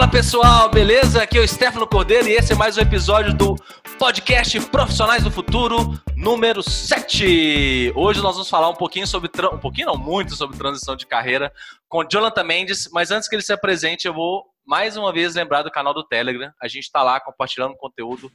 [0.00, 1.22] Fala pessoal, beleza?
[1.22, 3.54] Aqui é o Stefano Cordeiro e esse é mais um episódio do
[3.98, 7.92] podcast Profissionais do Futuro, número 7.
[7.94, 11.52] Hoje nós vamos falar um pouquinho sobre, um pouquinho não, muito sobre transição de carreira
[11.86, 15.64] com Jonathan Mendes, mas antes que ele se apresente, eu vou mais uma vez lembrar
[15.64, 16.50] do canal do Telegram.
[16.62, 18.32] A gente está lá compartilhando conteúdo,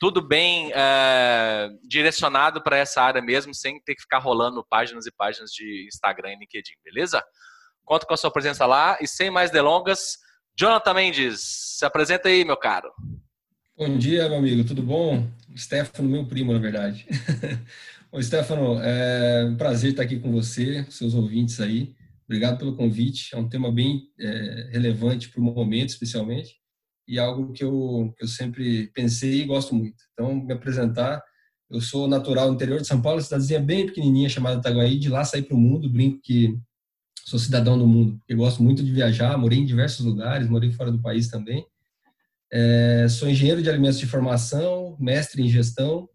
[0.00, 5.12] tudo bem é, direcionado para essa área mesmo, sem ter que ficar rolando páginas e
[5.12, 7.22] páginas de Instagram e LinkedIn, beleza?
[7.84, 10.23] Conto com a sua presença lá e sem mais delongas,
[10.56, 12.92] Jonathan Mendes, se apresenta aí, meu caro.
[13.76, 15.28] Bom dia, meu amigo, tudo bom?
[15.56, 17.08] Stefano, meu primo, na verdade.
[18.12, 21.92] Ô, Stefano, é um prazer estar aqui com você, seus ouvintes aí.
[22.24, 23.34] Obrigado pelo convite.
[23.34, 26.54] É um tema bem é, relevante para o momento, especialmente,
[27.08, 30.04] e algo que eu, que eu sempre pensei e gosto muito.
[30.12, 31.20] Então, me apresentar.
[31.68, 35.00] Eu sou natural do interior de São Paulo, cidadezinha bem pequenininha chamada Itaguaí.
[35.00, 36.56] De lá saí para o mundo, brinco que
[37.24, 40.92] sou cidadão do mundo, porque gosto muito de viajar, morei em diversos lugares, morei fora
[40.92, 41.66] do país também.
[42.52, 46.06] É, sou engenheiro de alimentos de formação, mestre em gestão,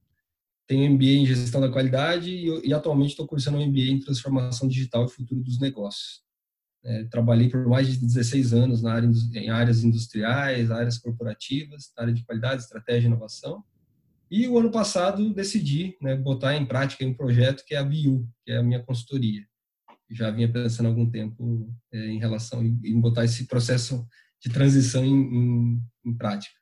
[0.67, 4.67] tenho MBA em gestão da qualidade e, e atualmente estou cursando um MBA em transformação
[4.67, 6.21] digital e futuro dos negócios.
[6.85, 12.13] É, trabalhei por mais de 16 anos na área, em áreas industriais, áreas corporativas, área
[12.13, 13.63] de qualidade, estratégia e inovação.
[14.29, 18.29] E o ano passado decidi né, botar em prática um projeto que é a BIU,
[18.45, 19.48] que é a minha consultoria
[20.09, 24.07] já vinha pensando há algum tempo é, em relação em botar esse processo
[24.41, 26.57] de transição em, em, em, prática.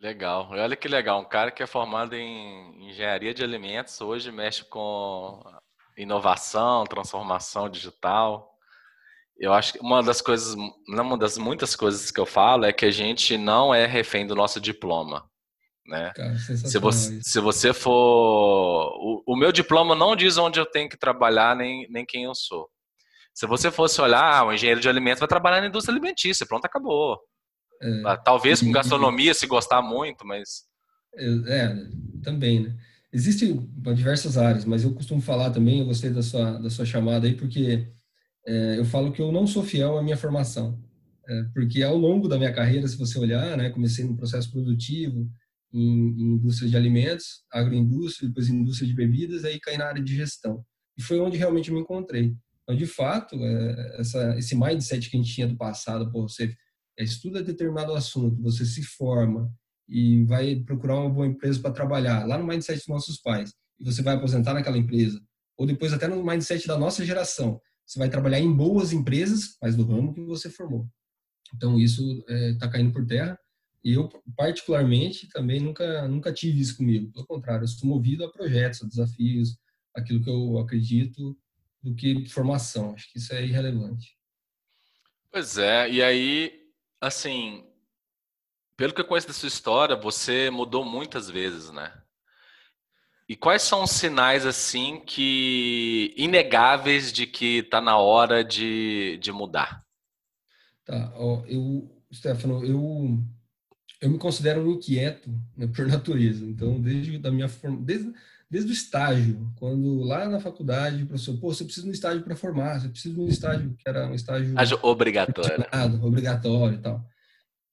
[0.00, 4.64] Legal, olha que legal, um cara que é formado em engenharia de alimentos hoje mexe
[4.64, 5.42] com
[5.96, 8.54] inovação, transformação digital.
[9.36, 10.56] Eu acho que uma das coisas,
[10.88, 14.34] uma das muitas coisas que eu falo é que a gente não é refém do
[14.34, 15.28] nosso diploma
[15.88, 16.12] né?
[16.14, 18.92] Cara, se, você, se você for.
[19.00, 22.34] O, o, meu diploma não diz onde eu tenho que trabalhar, nem, nem quem eu
[22.34, 22.68] sou.
[23.34, 26.66] Se você fosse olhar, ah, o engenheiro de alimentos vai trabalhar na indústria alimentícia, pronto,
[26.66, 27.18] acabou.
[27.80, 30.64] É, ah, Talvez com gastronomia, se gostar muito, mas.
[31.16, 31.74] É,
[32.22, 32.76] também, né?
[33.10, 37.26] Existem diversas áreas, mas eu costumo falar também, eu gostei da sua, da sua chamada
[37.26, 37.88] aí, porque
[38.46, 40.78] é, eu falo que eu não sou fiel à minha formação.
[41.26, 45.30] É, porque ao longo da minha carreira, se você olhar, né, comecei no processo produtivo,
[45.72, 50.14] em, em indústria de alimentos, agroindústria, depois indústria de bebidas, aí caí na área de
[50.14, 50.64] gestão.
[50.96, 52.34] E foi onde realmente me encontrei.
[52.62, 56.54] Então, de fato, é, essa, esse mindset que a gente tinha do passado, pô, você
[56.98, 59.50] estuda determinado assunto, você se forma
[59.88, 63.84] e vai procurar uma boa empresa para trabalhar, lá no mindset dos nossos pais, e
[63.84, 65.18] você vai aposentar naquela empresa,
[65.56, 69.74] ou depois até no mindset da nossa geração, você vai trabalhar em boas empresas, mas
[69.74, 70.86] do ramo que você formou.
[71.54, 73.38] Então, isso está é, tá caindo por terra.
[73.84, 77.12] E eu, particularmente, também nunca, nunca tive isso comigo.
[77.12, 79.56] Pelo contrário, eu sou movido a projetos, a desafios,
[79.94, 81.36] aquilo que eu acredito,
[81.82, 82.94] do que formação.
[82.94, 84.16] Acho que isso é irrelevante.
[85.30, 86.52] Pois é, e aí,
[87.00, 87.64] assim,
[88.76, 91.92] pelo que eu conheço da sua história, você mudou muitas vezes, né?
[93.28, 99.30] E quais são os sinais, assim, que inegáveis de que está na hora de, de
[99.30, 99.84] mudar?
[100.84, 103.22] Tá, ó, eu, Stefano, eu
[104.00, 106.44] eu me considero um inquieto né, por natureza.
[106.44, 108.12] Então, desde da minha forma, desde,
[108.50, 112.22] desde o estágio, quando lá na faculdade, o professor, pô, você precisa de um estágio
[112.22, 114.54] para formar, você precisa de um estágio que era um estágio
[115.54, 117.04] obrigatório, obrigatório e tal.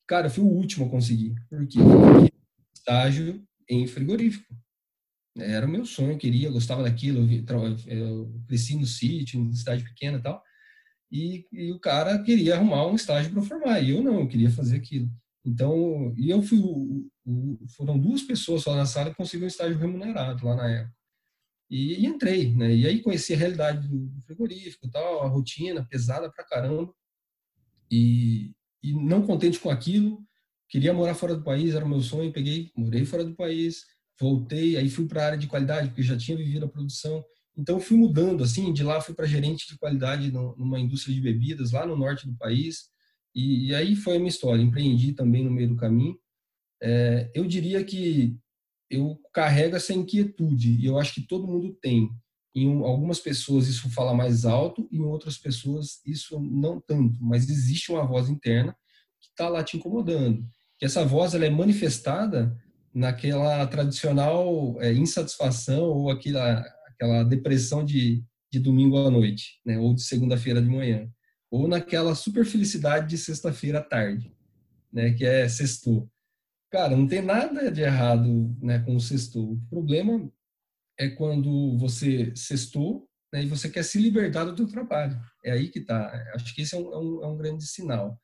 [0.07, 1.79] Cara, eu fui o último a conseguir, porque
[2.75, 4.55] estágio em frigorífico.
[5.37, 9.53] Era o meu sonho, eu queria, eu gostava daquilo, eu, eu cresci no sítio, em
[9.53, 10.41] cidade pequena e tal.
[11.11, 14.49] E, e o cara queria arrumar um estágio para formar, e eu não, eu queria
[14.49, 15.09] fazer aquilo.
[15.45, 19.47] Então, e eu fui, o, o, foram duas pessoas só na sala que conseguiram um
[19.47, 20.95] estágio remunerado lá na época.
[21.69, 22.73] E, e, entrei, né?
[22.75, 26.91] E aí conheci a realidade do frigorífico, tal, a rotina pesada pra caramba.
[27.91, 30.19] E, e não contente com aquilo,
[30.67, 33.85] queria morar fora do país, era o meu sonho, peguei, morei fora do país,
[34.19, 37.23] voltei, aí fui para a área de qualidade, porque já tinha vivido a produção.
[37.57, 41.71] Então fui mudando assim, de lá fui para gerente de qualidade numa indústria de bebidas
[41.71, 42.89] lá no norte do país.
[43.35, 44.61] E, e, aí foi a minha história.
[44.61, 46.17] Empreendi também no meio do caminho.
[46.81, 48.37] É, eu diria que
[48.89, 52.09] eu carrego essa inquietude e eu acho que todo mundo tem.
[52.55, 57.21] Em algumas pessoas isso fala mais alto, em outras pessoas isso não tanto.
[57.21, 58.73] Mas existe uma voz interna
[59.19, 60.47] que está lá te incomodando.
[60.79, 62.55] Que essa voz ela é manifestada
[62.93, 69.77] naquela tradicional é, insatisfação ou aquela, aquela depressão de, de domingo à noite, né?
[69.77, 71.11] ou de segunda-feira de manhã
[71.55, 74.35] ou naquela super felicidade de sexta-feira à tarde,
[74.91, 76.09] né, que é sextou.
[76.69, 79.53] Cara, não tem nada de errado, né, com o sextou.
[79.53, 80.29] O problema
[80.99, 85.17] é quando você sextou né, e você quer se libertar do seu trabalho.
[85.43, 86.11] É aí que tá.
[86.33, 88.19] Acho que esse é um, é um, é um grande sinal.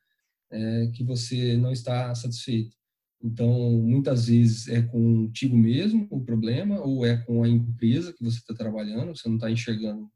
[0.52, 2.76] é, que você não está satisfeito.
[3.24, 8.38] Então, muitas vezes é contigo mesmo o problema, ou é com a empresa que você
[8.38, 10.10] está trabalhando, você não está enxergando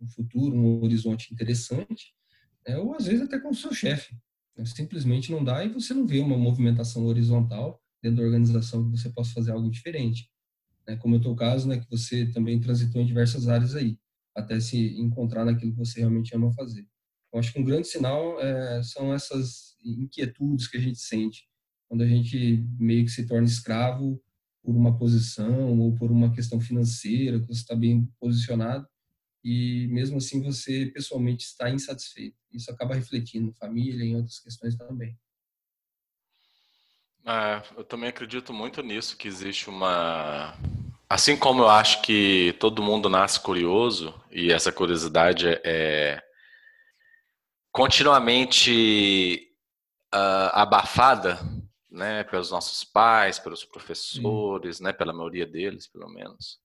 [0.00, 2.12] um futuro, um horizonte interessante,
[2.66, 4.16] é, ou às vezes até com o seu chefe.
[4.56, 4.64] Né?
[4.64, 9.10] Simplesmente não dá e você não vê uma movimentação horizontal dentro da organização que você
[9.10, 10.30] possa fazer algo diferente.
[10.86, 10.96] Né?
[10.96, 13.98] Como é o teu caso, né, que você também transitou em diversas áreas aí,
[14.34, 16.86] até se encontrar naquilo que você realmente ama fazer.
[17.32, 21.48] Eu acho que um grande sinal é, são essas inquietudes que a gente sente
[21.88, 24.20] quando a gente meio que se torna escravo
[24.62, 28.86] por uma posição ou por uma questão financeira, que você está bem posicionado
[29.44, 32.36] e mesmo assim você pessoalmente está insatisfeito.
[32.50, 35.18] Isso acaba refletindo na família e em outras questões também.
[37.26, 40.56] É, eu também acredito muito nisso, que existe uma.
[41.08, 46.22] Assim como eu acho que todo mundo nasce curioso, e essa curiosidade é
[47.70, 49.50] continuamente
[50.14, 51.38] uh, abafada
[51.90, 56.60] né, pelos nossos pais, pelos professores, né, pela maioria deles, pelo menos,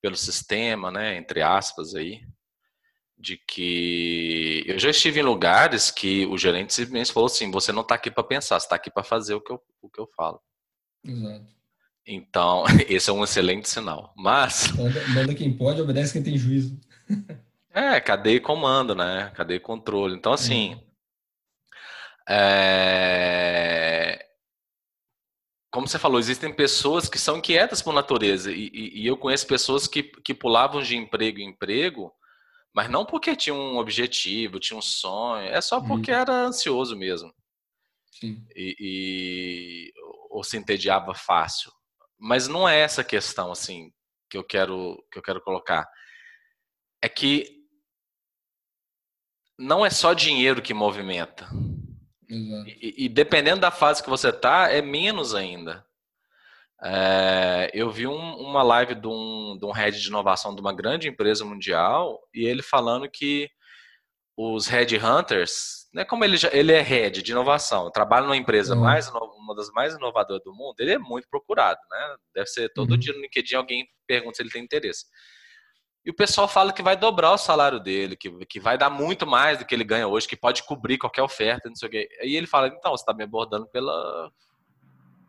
[0.00, 2.22] pelo sistema, né, entre aspas aí,
[3.18, 7.82] de que eu já estive em lugares que o gerente simplesmente falou assim: você não
[7.82, 10.08] está aqui para pensar, você está aqui para fazer o que eu, o que eu
[10.16, 10.40] falo.
[11.04, 11.46] Exato.
[12.06, 14.14] Então, esse é um excelente sinal.
[14.16, 14.72] Mas.
[14.76, 16.80] Manda, manda quem pode, obedece quem tem juízo.
[17.72, 19.30] é, cadeia e comando, né?
[19.34, 20.16] Cadeia e controle.
[20.16, 20.80] Então, assim.
[22.28, 24.16] É.
[24.16, 24.19] É
[25.70, 28.50] como você falou, existem pessoas que são inquietas por natureza.
[28.50, 32.12] E, e, e, eu conheço pessoas que, que pulavam de emprego em emprego,
[32.74, 37.32] mas não porque tinha um objetivo, tinha um sonho, é só porque era ansioso mesmo.
[38.10, 38.44] Sim.
[38.54, 39.92] E, e,
[40.30, 41.72] ou se entediava fácil.
[42.18, 43.92] Mas não é essa questão assim
[44.28, 45.88] que eu quero que eu quero colocar.
[47.02, 47.46] É que
[49.58, 51.48] não é só dinheiro que movimenta.
[52.66, 55.84] E, e, dependendo da fase que você tá, é menos ainda.
[56.82, 60.72] É, eu vi um, uma live de um, de um head de inovação de uma
[60.72, 63.50] grande empresa mundial e ele falando que
[64.34, 68.80] os headhunters, né, como ele, já, ele é head de inovação, trabalha numa empresa uhum.
[68.80, 72.16] mais uma das mais inovadoras do mundo, ele é muito procurado, né?
[72.34, 72.98] Deve ser todo uhum.
[72.98, 75.04] dia no LinkedIn alguém pergunta se ele tem interesse.
[76.04, 79.26] E o pessoal fala que vai dobrar o salário dele, que, que vai dar muito
[79.26, 82.08] mais do que ele ganha hoje, que pode cobrir qualquer oferta, não sei o quê.
[82.22, 84.32] E ele fala, então, você está me abordando pela,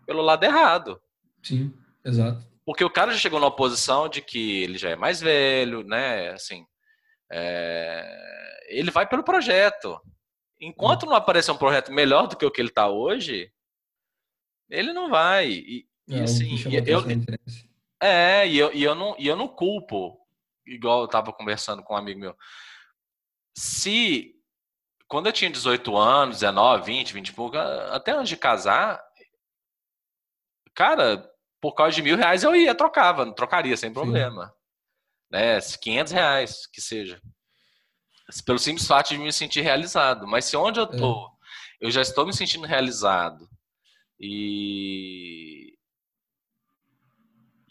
[0.05, 1.01] pelo lado errado.
[1.43, 1.73] Sim,
[2.05, 2.45] exato.
[2.65, 6.29] Porque o cara já chegou numa posição de que ele já é mais velho, né?
[6.29, 6.65] Assim,
[7.29, 8.67] é...
[8.69, 9.99] ele vai pelo projeto.
[10.59, 13.51] Enquanto não aparecer um projeto melhor do que o que ele está hoje,
[14.69, 15.49] ele não vai.
[15.49, 17.03] E, e é, assim, eu,
[18.01, 20.20] é, e eu, e eu não, e eu não culpo
[20.65, 22.37] igual eu estava conversando com um amigo meu.
[23.55, 24.35] Se
[25.07, 29.03] quando eu tinha 18 anos, 19, 20, 20 e pouco, até antes de casar,
[30.73, 31.29] cara,
[31.59, 34.45] por causa de mil reais eu ia, trocava, trocaria sem problema.
[34.47, 34.53] Sim.
[35.31, 35.59] Né?
[35.59, 37.21] 500 reais, que seja.
[38.45, 40.25] Pelo simples fato de me sentir realizado.
[40.25, 41.85] Mas se onde eu tô, é.
[41.87, 43.49] eu já estou me sentindo realizado
[44.19, 45.77] e...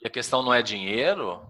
[0.03, 1.43] e a questão não é dinheiro,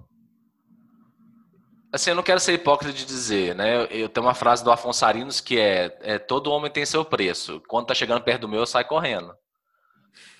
[1.92, 3.86] Assim, eu não quero ser hipócrita de dizer, né?
[3.90, 7.60] Eu tenho uma frase do Afonso Arinos que é, é todo homem tem seu preço.
[7.66, 9.34] Quando tá chegando perto do meu, eu saio correndo.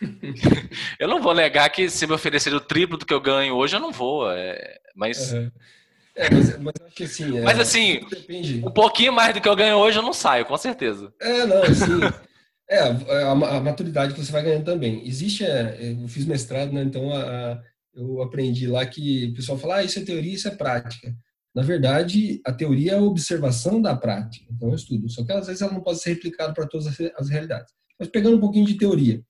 [0.99, 3.77] eu não vou negar que se me oferecer o triplo do que eu ganho hoje,
[3.77, 4.31] eu não vou.
[4.31, 5.33] É, mas...
[5.33, 5.51] É,
[6.15, 7.39] é, mas, mas acho que assim...
[7.39, 8.01] É, mas assim,
[8.65, 11.13] um pouquinho mais do que eu ganho hoje, eu não saio, com certeza.
[11.21, 12.01] É, não, assim...
[12.69, 15.05] É, a, a, maturidade que você vai ganhando também.
[15.05, 19.59] Existe, é, eu fiz mestrado, né, então a, a, eu aprendi lá que o pessoal
[19.59, 21.13] fala, ah, isso é teoria, isso é prática.
[21.55, 25.09] Na verdade, a teoria é a observação da prática, então um estudo.
[25.09, 27.73] Só que às vezes ela não pode ser replicada para todas as realidades.
[27.99, 29.23] Mas pegando um pouquinho de teoria,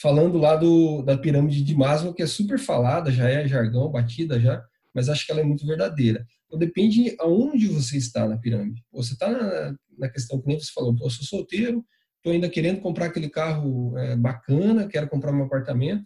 [0.00, 4.40] falando lá do, da pirâmide de Maslow, que é super falada, já é jargão, batida
[4.40, 6.26] já, mas acho que ela é muito verdadeira.
[6.46, 8.84] Então depende aonde você está na pirâmide.
[8.92, 11.84] Você está na, na, questão que nem você falou, eu sou solteiro,
[12.16, 16.04] estou ainda querendo comprar aquele carro é, bacana, quero comprar um apartamento,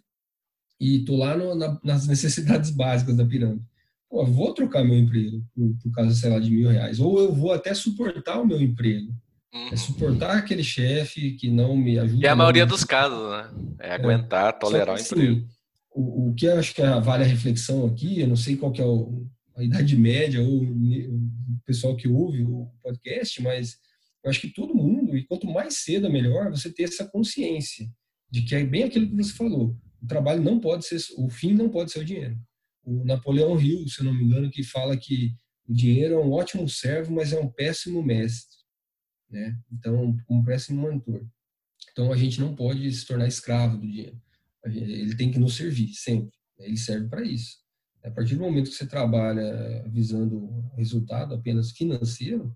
[0.79, 3.65] e estou lá no, na, nas necessidades básicas da pirâmide
[4.13, 6.99] pô, vou trocar meu emprego por, por causa, sei lá, de mil reais.
[6.99, 9.11] Ou eu vou até suportar o meu emprego.
[9.51, 9.77] É uhum.
[9.77, 12.23] suportar aquele chefe que não me ajuda.
[12.23, 13.75] E a maioria dos casos, né?
[13.79, 13.93] É, é.
[13.93, 14.51] aguentar, é.
[14.51, 15.37] tolerar que, o assim, emprego.
[15.37, 15.47] Assim,
[15.95, 18.71] o, o que eu acho que é, vale a reflexão aqui, eu não sei qual
[18.71, 21.31] que é o, a idade média ou o
[21.65, 23.77] pessoal que ouve o podcast, mas
[24.23, 27.87] eu acho que todo mundo, e quanto mais cedo é melhor, você ter essa consciência
[28.29, 29.75] de que é bem aquilo que você falou.
[30.01, 32.37] O trabalho não pode ser, o fim não pode ser o dinheiro
[32.83, 35.33] o Napoleão Hill, se não me engano, que fala que
[35.67, 38.57] o dinheiro é um ótimo servo, mas é um péssimo mestre,
[39.29, 39.57] né?
[39.71, 41.25] Então, um péssimo mentor.
[41.91, 44.19] Então a gente não pode se tornar escravo do dinheiro.
[44.65, 46.35] Ele tem que nos servir sempre.
[46.59, 47.57] Ele serve para isso.
[48.03, 52.55] A partir do momento que você trabalha visando resultado apenas financeiro,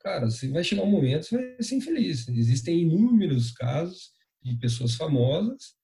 [0.00, 2.28] cara, você vai chegar um momento você vai ser infeliz.
[2.28, 4.12] Existem inúmeros casos
[4.42, 5.74] de pessoas famosas,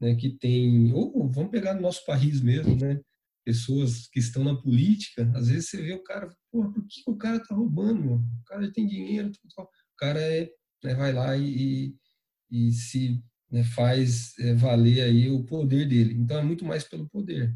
[0.00, 3.00] né, que têm, ou vamos pegar no nosso país mesmo, né,
[3.44, 7.16] pessoas que estão na política, às vezes você vê o cara, porra, por que o
[7.16, 8.16] cara tá roubando, meu?
[8.16, 10.50] O cara tem dinheiro, o cara é,
[10.84, 11.94] né, vai lá e,
[12.50, 16.14] e se né, faz é, valer aí o poder dele.
[16.14, 17.54] Então é muito mais pelo poder.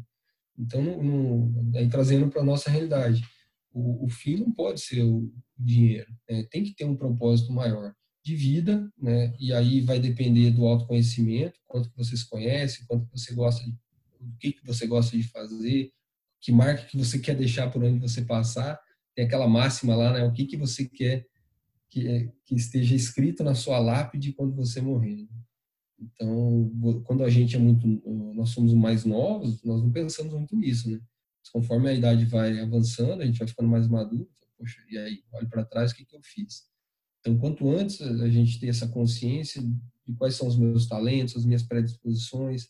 [0.57, 3.23] Então, não, não, aí trazendo para nossa realidade,
[3.71, 6.43] o, o, fim não pode ser o dinheiro, né?
[6.49, 9.33] tem que ter um propósito maior de vida, né?
[9.39, 13.73] E aí vai depender do autoconhecimento, quanto você se conhece, quanto você gosta de,
[14.27, 15.91] o que que você gosta de fazer,
[16.41, 18.79] que marca que você quer deixar por onde você passar.
[19.15, 20.23] Tem aquela máxima lá, né?
[20.23, 21.25] O que que você quer
[21.89, 25.27] que, que esteja escrito na sua lápide quando você morrer.
[25.99, 26.71] Então,
[27.05, 27.87] quando a gente é muito,
[28.35, 30.99] nós somos mais novos, nós não pensamos muito nisso, né?
[31.39, 34.29] Mas conforme a idade vai avançando, a gente vai ficando mais maduro.
[34.57, 36.65] Poxa, e aí, olho para trás, o que, que eu fiz?
[37.19, 39.61] Então, quanto antes a gente ter essa consciência
[40.05, 42.69] de quais são os meus talentos, as minhas predisposições,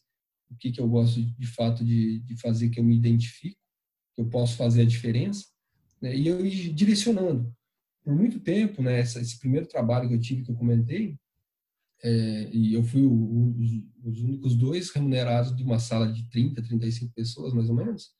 [0.49, 3.59] o que, que eu gosto de fato de, de fazer que eu me identifico,
[4.15, 5.45] que eu posso fazer a diferença,
[6.01, 6.15] né?
[6.15, 7.53] e eu ir direcionando.
[8.03, 11.17] Por muito tempo, né, esse primeiro trabalho que eu tive, que eu comentei,
[12.03, 13.71] é, e eu fui o, os,
[14.03, 18.11] os, únicos dois remunerados de uma sala de 30, 35 pessoas, mais ou menos.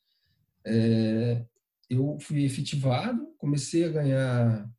[0.66, 1.46] É,
[1.90, 4.70] eu fui efetivado, comecei a ganhar,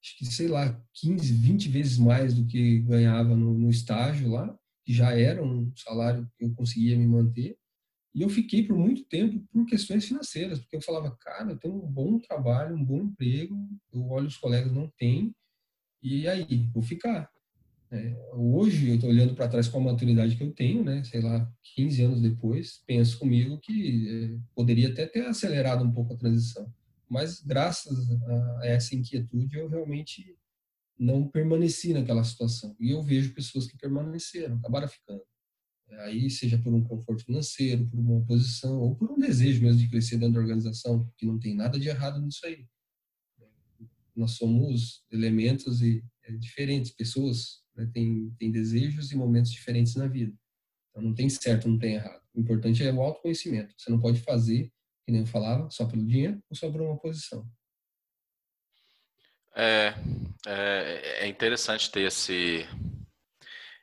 [0.00, 4.56] acho que, sei lá, 15, 20 vezes mais do que ganhava no, no estágio lá,
[4.84, 7.56] que já era um salário que eu conseguia me manter.
[8.14, 11.74] E eu fiquei por muito tempo por questões financeiras, porque eu falava, cara, eu tenho
[11.74, 13.56] um bom trabalho, um bom emprego,
[13.92, 15.34] eu olho os colegas não têm,
[16.02, 17.30] e aí, vou ficar.
[17.90, 21.20] É, hoje, eu estou olhando para trás com a maturidade que eu tenho, né, sei
[21.20, 26.16] lá, 15 anos depois, penso comigo que é, poderia até ter acelerado um pouco a
[26.16, 26.72] transição.
[27.08, 28.10] Mas, graças
[28.60, 30.36] a essa inquietude, eu realmente
[31.02, 32.76] não permaneci naquela situação.
[32.78, 35.22] E eu vejo pessoas que permaneceram, acabaram ficando.
[36.04, 39.88] Aí, seja por um conforto financeiro, por uma posição, ou por um desejo mesmo de
[39.88, 42.66] crescer dentro da organização, que não tem nada de errado nisso aí.
[44.14, 50.32] Nós somos elementos e, é, diferentes, pessoas né, tem desejos e momentos diferentes na vida.
[50.90, 52.22] Então não tem certo, não tem errado.
[52.34, 53.74] O importante é o autoconhecimento.
[53.76, 54.70] Você não pode fazer,
[55.04, 57.46] que nem eu falava, só pelo dinheiro ou só por uma posição.
[59.54, 59.94] É,
[60.46, 62.66] é, é interessante ter esse.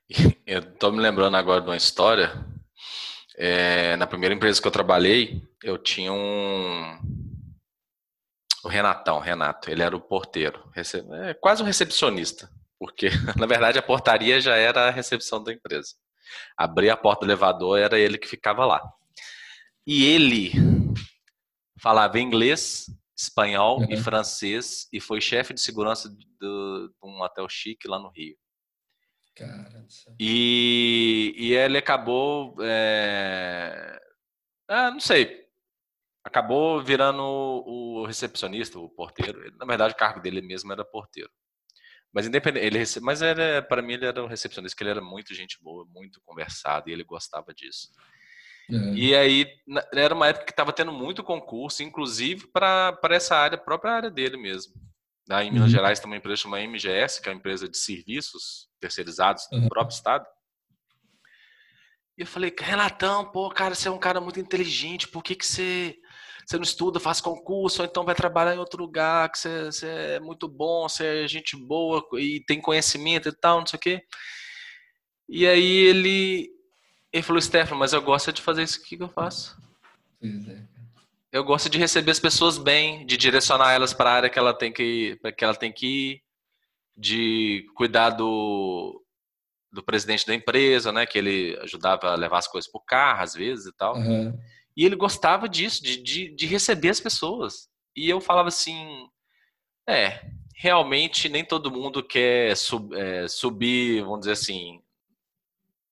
[0.45, 2.31] Eu estou me lembrando agora de uma história.
[3.37, 6.99] É, na primeira empresa que eu trabalhei, eu tinha um.
[8.65, 12.49] O Renatão, Renato, ele era o porteiro, é, quase um recepcionista
[12.79, 15.93] porque na verdade a portaria já era a recepção da empresa.
[16.57, 18.81] Abrir a porta do elevador era ele que ficava lá.
[19.85, 20.51] E ele
[21.81, 22.85] falava inglês,
[23.19, 23.87] espanhol uhum.
[23.89, 26.25] e francês e foi chefe de segurança de,
[27.03, 28.37] um hotel chique lá no Rio.
[29.35, 29.85] Cara,
[30.17, 33.99] e, e ele acabou, é,
[34.69, 35.45] ah, não sei,
[36.23, 39.53] acabou virando o, o recepcionista, o porteiro.
[39.57, 41.29] Na verdade, o cargo dele mesmo era porteiro.
[42.11, 42.99] Mas independente, ele rece...
[42.99, 46.19] mas era para mim ele era um recepcionista que ele era muito gente boa, muito
[46.21, 47.91] conversado e ele gostava disso.
[48.69, 48.93] É.
[48.93, 49.47] E aí
[49.93, 54.37] era uma época que estava tendo muito concurso, inclusive para essa área, própria área dele
[54.37, 54.73] mesmo.
[55.27, 55.75] Lá em Minas uhum.
[55.75, 59.61] Gerais tem uma empresa chamada MGS, que é uma empresa de serviços terceirizados uhum.
[59.61, 60.25] do próprio estado.
[62.17, 65.45] E eu falei, Renatão, pô, cara, você é um cara muito inteligente, por que, que
[65.45, 65.95] você
[66.49, 69.87] você não estuda, faz concurso, ou então vai trabalhar em outro lugar, que você, você
[69.87, 73.79] é muito bom, você é gente boa e tem conhecimento e tal, não sei o
[73.79, 74.01] quê.
[75.29, 76.49] E aí ele,
[77.11, 79.57] ele falou, Stefano, mas eu gosto de fazer isso aqui que eu faço.
[80.21, 80.79] É.
[81.31, 84.53] Eu gosto de receber as pessoas bem, de direcionar elas para a área que ela
[84.53, 86.23] tem que, que ela tem que ir,
[86.97, 89.03] de cuidar do,
[89.71, 91.05] do presidente da empresa, né?
[91.05, 93.95] Que ele ajudava a levar as coisas para o carro, às vezes e tal.
[93.95, 94.37] Uhum.
[94.75, 97.69] E ele gostava disso, de, de, de receber as pessoas.
[97.95, 99.07] E eu falava assim:
[99.87, 100.21] é,
[100.55, 104.81] realmente nem todo mundo quer sub, é, subir, vamos dizer assim,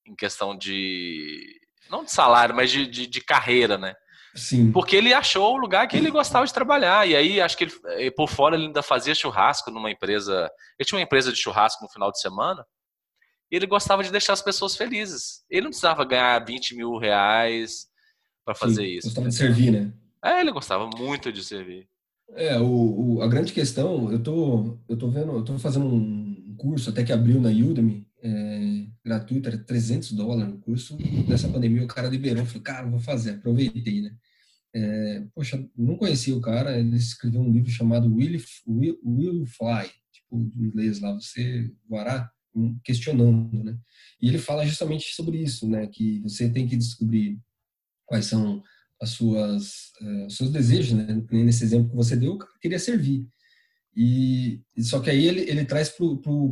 [0.07, 1.59] em questão de.
[1.89, 3.93] Não de salário, mas de, de, de, carreira, né?
[4.35, 4.71] Sim.
[4.71, 7.07] Porque ele achou o lugar que ele gostava de trabalhar.
[7.07, 10.49] E aí, acho que ele, eh, por fora ele ainda fazia churrasco numa empresa.
[10.77, 12.65] Ele tinha uma empresa de churrasco no final de semana.
[13.49, 15.43] E ele gostava de deixar as pessoas felizes.
[15.49, 17.87] Ele não precisava ganhar 20 mil reais
[18.43, 19.07] para fazer Sim, isso.
[19.07, 19.93] Gostava de servir, né?
[20.23, 21.87] É, ele gostava muito de servir.
[22.33, 22.65] É, o,
[23.15, 27.03] o, a grande questão, eu tô, eu tô vendo, eu tô fazendo um curso até
[27.03, 28.56] que abriu na Udemy, é,
[29.07, 30.97] gratuito, era 300 dólares no curso.
[31.27, 34.15] Nessa pandemia o cara liberou, falei, cara, vou fazer, aproveitei, né?
[34.75, 39.89] É, poxa, não conhecia o cara, ele escreveu um livro chamado Will, Will, Will Fly,
[40.11, 42.29] tipo, em inglês lá, você voará,
[42.83, 43.77] questionando, né?
[44.21, 45.87] E ele fala justamente sobre isso, né?
[45.87, 47.39] Que você tem que descobrir
[48.05, 48.63] quais são
[49.01, 51.23] as suas, uh, os seus desejos, né?
[51.31, 53.27] Nesse exemplo que você deu, o cara queria servir.
[53.99, 55.91] E só que aí ele, ele traz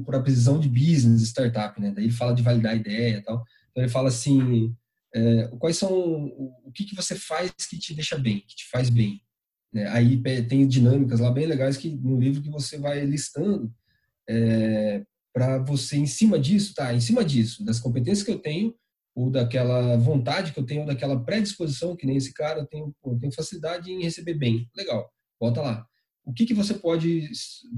[0.04, 1.92] para a visão de business, startup, né?
[1.92, 3.46] Daí ele fala de validar a ideia, e tal.
[3.70, 4.75] Então ele fala assim,
[5.14, 8.90] é, quais são o, que que você faz que te deixa bem, que te faz
[8.90, 9.22] bem.
[9.72, 9.88] Né?
[9.90, 13.72] Aí tem dinâmicas lá bem legais que no livro que você vai listando
[14.28, 16.96] é, para você em cima disso, tá?
[16.96, 18.74] Em cima disso, das competências que eu tenho
[19.16, 22.94] ou daquela vontade que eu tenho, ou daquela predisposição que nem esse cara, eu tenho,
[23.06, 24.68] eu tenho facilidade em receber bem.
[24.75, 25.88] Legal, bota lá
[26.25, 27.29] o que, que você pode,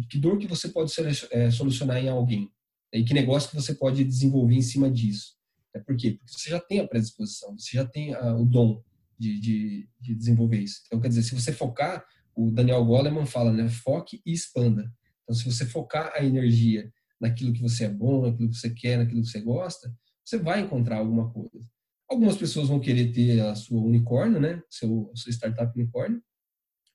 [0.10, 0.92] que dor que você pode
[1.32, 2.50] é, solucionar em alguém?
[2.94, 5.36] E que negócio que você pode desenvolver em cima disso?
[5.76, 6.12] É por quê?
[6.12, 8.82] Porque você já tem a predisposição, você já tem a, o dom
[9.20, 10.82] de, de, de, desenvolver isso.
[10.86, 13.68] Então, quer dizer, se você focar, o Daniel Goleman fala, né?
[13.68, 14.92] Foque e expanda.
[15.24, 18.98] Então, se você focar a energia naquilo que você é bom, naquilo que você quer,
[18.98, 21.66] naquilo que você gosta, você vai encontrar alguma coisa.
[22.10, 24.62] Algumas pessoas vão querer ter a sua unicórnio, né?
[24.70, 26.22] Seu, seu startup unicórnio.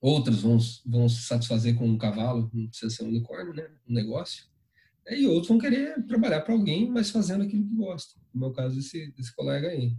[0.03, 3.71] Outros vão, vão se satisfazer com um cavalo, não precisa ser um unicórnio, né?
[3.89, 4.47] Um negócio.
[5.09, 8.19] E outros vão querer trabalhar para alguém, mas fazendo aquilo que gosta.
[8.35, 9.97] No meu caso, desse, desse colega aí.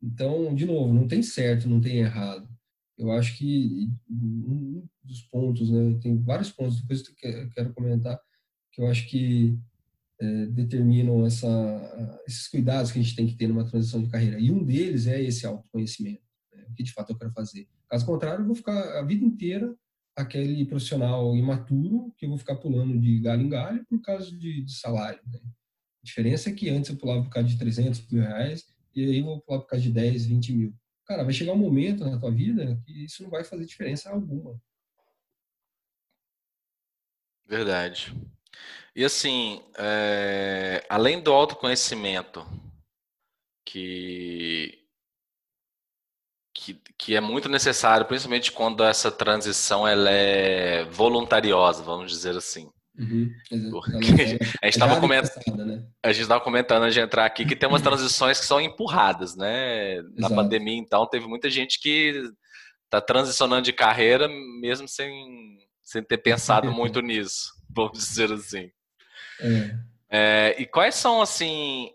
[0.00, 2.48] Então, de novo, não tem certo, não tem errado.
[2.96, 5.98] Eu acho que um dos pontos, né?
[6.00, 8.20] Tem vários pontos, depois eu quero comentar,
[8.70, 9.58] que eu acho que
[10.20, 14.38] é, determinam essa, esses cuidados que a gente tem que ter numa transição de carreira.
[14.38, 16.22] E um deles é esse autoconhecimento.
[16.74, 19.74] Que de fato eu quero fazer Caso contrário, eu vou ficar a vida inteira
[20.16, 24.62] aquele profissional imaturo que eu vou ficar pulando de galho em galho por causa de,
[24.62, 25.20] de salário.
[25.26, 25.40] Né?
[25.42, 29.18] A diferença é que antes eu pulava por causa de 300 mil reais e aí
[29.18, 30.74] eu vou pular por causa de 10, 20 mil.
[31.06, 34.60] Cara, vai chegar um momento na tua vida que isso não vai fazer diferença alguma.
[37.46, 38.14] Verdade.
[38.94, 42.46] E assim, é, além do autoconhecimento,
[43.64, 44.81] que
[46.62, 52.70] que, que é muito necessário, principalmente quando essa transição ela é voluntariosa, vamos dizer assim.
[52.96, 55.82] Uhum, a gente estava comentando, né?
[56.02, 59.34] a gente estava comentando antes de entrar aqui que tem umas transições que são empurradas,
[59.34, 60.02] né?
[60.02, 60.34] Na Exato.
[60.36, 62.22] pandemia, então, teve muita gente que
[62.84, 64.28] está transicionando de carreira
[64.60, 68.70] mesmo sem, sem ter pensado muito nisso, vamos dizer assim.
[69.40, 69.92] É.
[70.14, 71.90] É, e quais são, assim,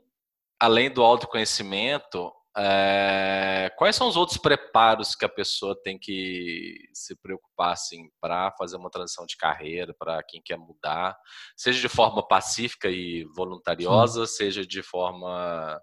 [0.59, 7.15] além do autoconhecimento, é, quais são os outros preparos que a pessoa tem que se
[7.15, 11.15] preocupar assim, para fazer uma transição de carreira, para quem quer mudar,
[11.55, 14.33] seja de forma pacífica e voluntariosa, Sim.
[14.33, 15.79] seja de forma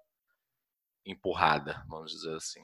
[1.06, 2.60] empurrada, vamos dizer assim?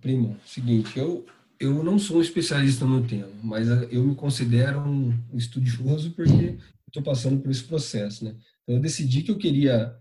[0.00, 1.26] primo, seguinte, eu,
[1.58, 7.02] eu não sou um especialista no tema, mas eu me considero um estudioso porque estou
[7.02, 8.36] passando por esse processo, né?
[8.62, 9.94] Então eu decidi que eu queria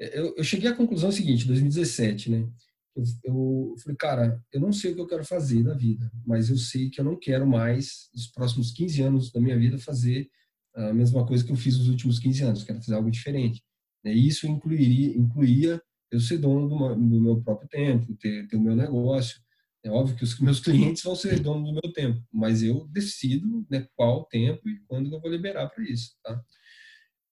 [0.00, 2.48] eu, eu cheguei à conclusão seguinte, 2017, né?
[2.96, 6.50] Eu, eu, falei, cara, eu não sei o que eu quero fazer na vida, mas
[6.50, 10.28] eu sei que eu não quero mais, nos próximos 15 anos da minha vida, fazer
[10.74, 13.62] a mesma coisa que eu fiz nos últimos 15 anos, quero fazer algo diferente.
[14.04, 18.60] E isso incluiria, incluía eu ser dono do, do meu próprio tempo, ter, ter o
[18.60, 19.40] meu negócio.
[19.82, 23.66] É óbvio que os meus clientes vão ser dono do meu tempo, mas eu decido
[23.70, 26.16] né, qual tempo e quando eu vou liberar para isso.
[26.22, 26.42] Tá?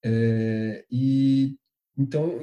[0.03, 1.57] É, e
[1.99, 2.39] então,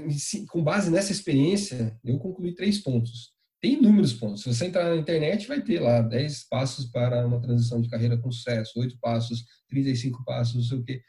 [0.50, 3.32] com base nessa experiência, eu concluí três pontos.
[3.58, 4.42] Tem inúmeros pontos.
[4.42, 8.18] Se você entrar na internet, vai ter lá 10 passos para uma transição de carreira
[8.18, 11.02] com sucesso, 8 passos, 35 passos, não sei o quê.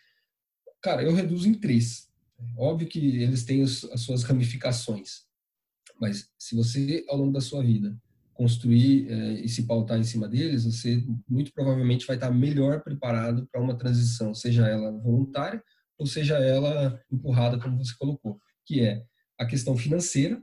[0.82, 2.08] Cara, eu reduzo em três.
[2.58, 5.26] Óbvio que eles têm as suas ramificações.
[6.00, 8.00] Mas se você, ao longo da sua vida,
[8.34, 13.46] construir eh, e se pautar em cima deles, você muito provavelmente vai estar melhor preparado
[13.52, 15.62] para uma transição, seja ela voluntária
[15.98, 19.04] ou seja ela empurrada, como você colocou, que é
[19.38, 20.42] a questão financeira,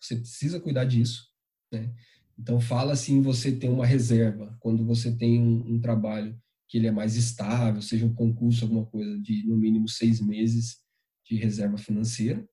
[0.00, 1.28] você precisa cuidar disso,
[1.72, 1.92] né?
[2.38, 6.36] Então, fala assim, você tem uma reserva, quando você tem um, um, trabalho
[6.68, 10.78] que ele é mais estável, seja um concurso, alguma coisa, de no mínimo seis meses
[11.24, 12.44] de reserva financeira,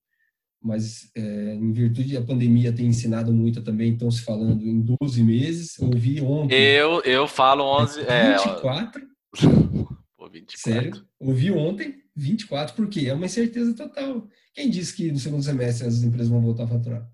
[0.61, 5.23] mas é, em virtude da pandemia tem ensinado muito também, então se falando em 12
[5.23, 6.53] meses, eu ouvi ontem...
[6.53, 8.01] Eu, eu falo 11...
[8.01, 9.01] 24...
[9.01, 9.07] É,
[10.15, 10.59] Pô, 24.
[10.59, 14.27] Sério, ouvi ontem 24, porque é uma incerteza total.
[14.53, 17.09] Quem disse que no segundo semestre as empresas vão voltar a faturar?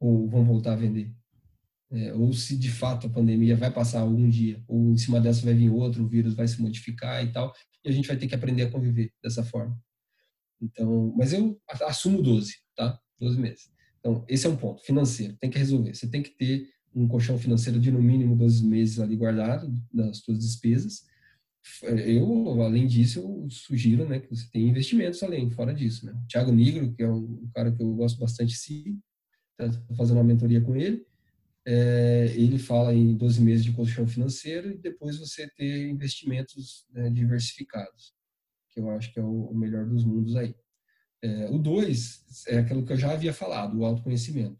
[0.00, 1.14] Ou vão voltar a vender?
[1.90, 5.44] É, ou se de fato a pandemia vai passar algum dia, ou em cima dessa
[5.44, 8.26] vai vir outro, o vírus vai se modificar e tal, e a gente vai ter
[8.26, 9.80] que aprender a conviver dessa forma.
[10.60, 13.00] Então, mas eu assumo 12, tá?
[13.18, 13.70] 12 meses.
[14.00, 15.94] Então, esse é um ponto financeiro, tem que resolver.
[15.94, 20.18] Você tem que ter um colchão financeiro de no mínimo 12 meses ali guardado das
[20.18, 21.04] suas despesas.
[21.82, 26.06] Eu, além disso, eu sugiro né, que você tenha investimentos além, fora disso.
[26.06, 26.14] Né?
[26.28, 29.00] Thiago Nigro, que é um cara que eu gosto bastante, sim,
[29.56, 31.04] tá fazendo uma mentoria com ele,
[31.66, 37.10] é, ele fala em 12 meses de colchão financeiro e depois você ter investimentos né,
[37.10, 38.14] diversificados,
[38.70, 40.54] que eu acho que é o, melhor dos mundos aí.
[41.20, 44.58] É, o 2 é aquilo que eu já havia falado, o autoconhecimento.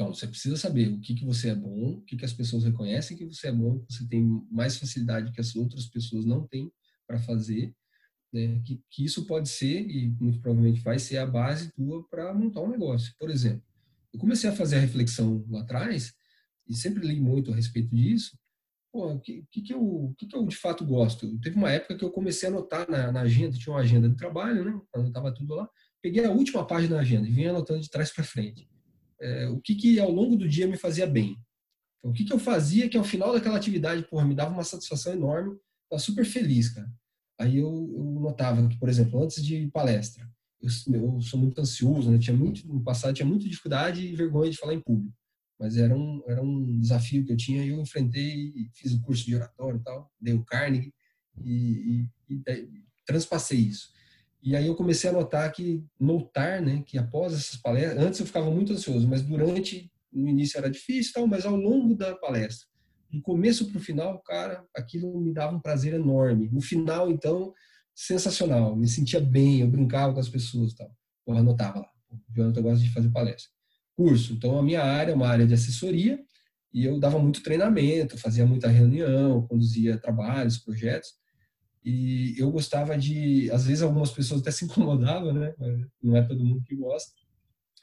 [0.00, 2.64] Então, você precisa saber o que, que você é bom, o que, que as pessoas
[2.64, 6.46] reconhecem que você é bom, que você tem mais facilidade que as outras pessoas não
[6.46, 6.72] têm
[7.06, 7.74] para fazer,
[8.32, 8.62] né?
[8.64, 12.62] que, que isso pode ser, e muito provavelmente vai ser, a base tua para montar
[12.62, 13.14] um negócio.
[13.18, 13.62] Por exemplo,
[14.10, 16.14] eu comecei a fazer a reflexão lá atrás,
[16.66, 18.38] e sempre li muito a respeito disso,
[18.94, 21.38] o que, que, que, eu, que, que eu de fato gosto?
[21.40, 24.16] Teve uma época que eu comecei a anotar na, na agenda, tinha uma agenda de
[24.16, 24.80] trabalho, né?
[24.94, 25.68] Anotava tudo lá.
[26.00, 28.69] Peguei a última página da agenda e vinha anotando de trás para frente
[29.20, 31.36] é, o que, que ao longo do dia me fazia bem.
[31.98, 34.64] Então, o que, que eu fazia que ao final daquela atividade, porra, me dava uma
[34.64, 36.90] satisfação enorme, estava super feliz, cara.
[37.38, 40.28] Aí eu, eu, notava que, por exemplo, antes de palestra,
[40.60, 42.18] eu, eu sou muito ansioso, né?
[42.18, 45.14] tinha muito, no passado tinha muita dificuldade e vergonha de falar em público.
[45.58, 49.24] Mas era um, era um desafio que eu tinha e eu enfrentei, fiz o curso
[49.24, 50.92] de oratório e tal, dei o Carnegie
[51.42, 53.90] e, e, e transpassei isso.
[54.42, 58.26] E aí eu comecei a notar que notar, né, que após essas palestras, antes eu
[58.26, 62.66] ficava muito ansioso, mas durante no início era difícil, tal, mas ao longo da palestra,
[63.10, 66.48] do começo para o final, cara, aquilo me dava um prazer enorme.
[66.50, 67.52] No final, então,
[67.94, 70.90] sensacional, me sentia bem, eu brincava com as pessoas, tal.
[71.24, 71.88] Porra, anotava lá.
[72.10, 73.50] O Jonathan gosta de fazer palestra.
[73.96, 74.32] Curso.
[74.32, 76.18] Então, a minha área é uma área de assessoria
[76.72, 81.10] e eu dava muito treinamento, fazia muita reunião, conduzia trabalhos, projetos.
[81.84, 85.54] E eu gostava de, às vezes algumas pessoas até se incomodavam, né?
[86.02, 87.12] Não é todo mundo que gosta.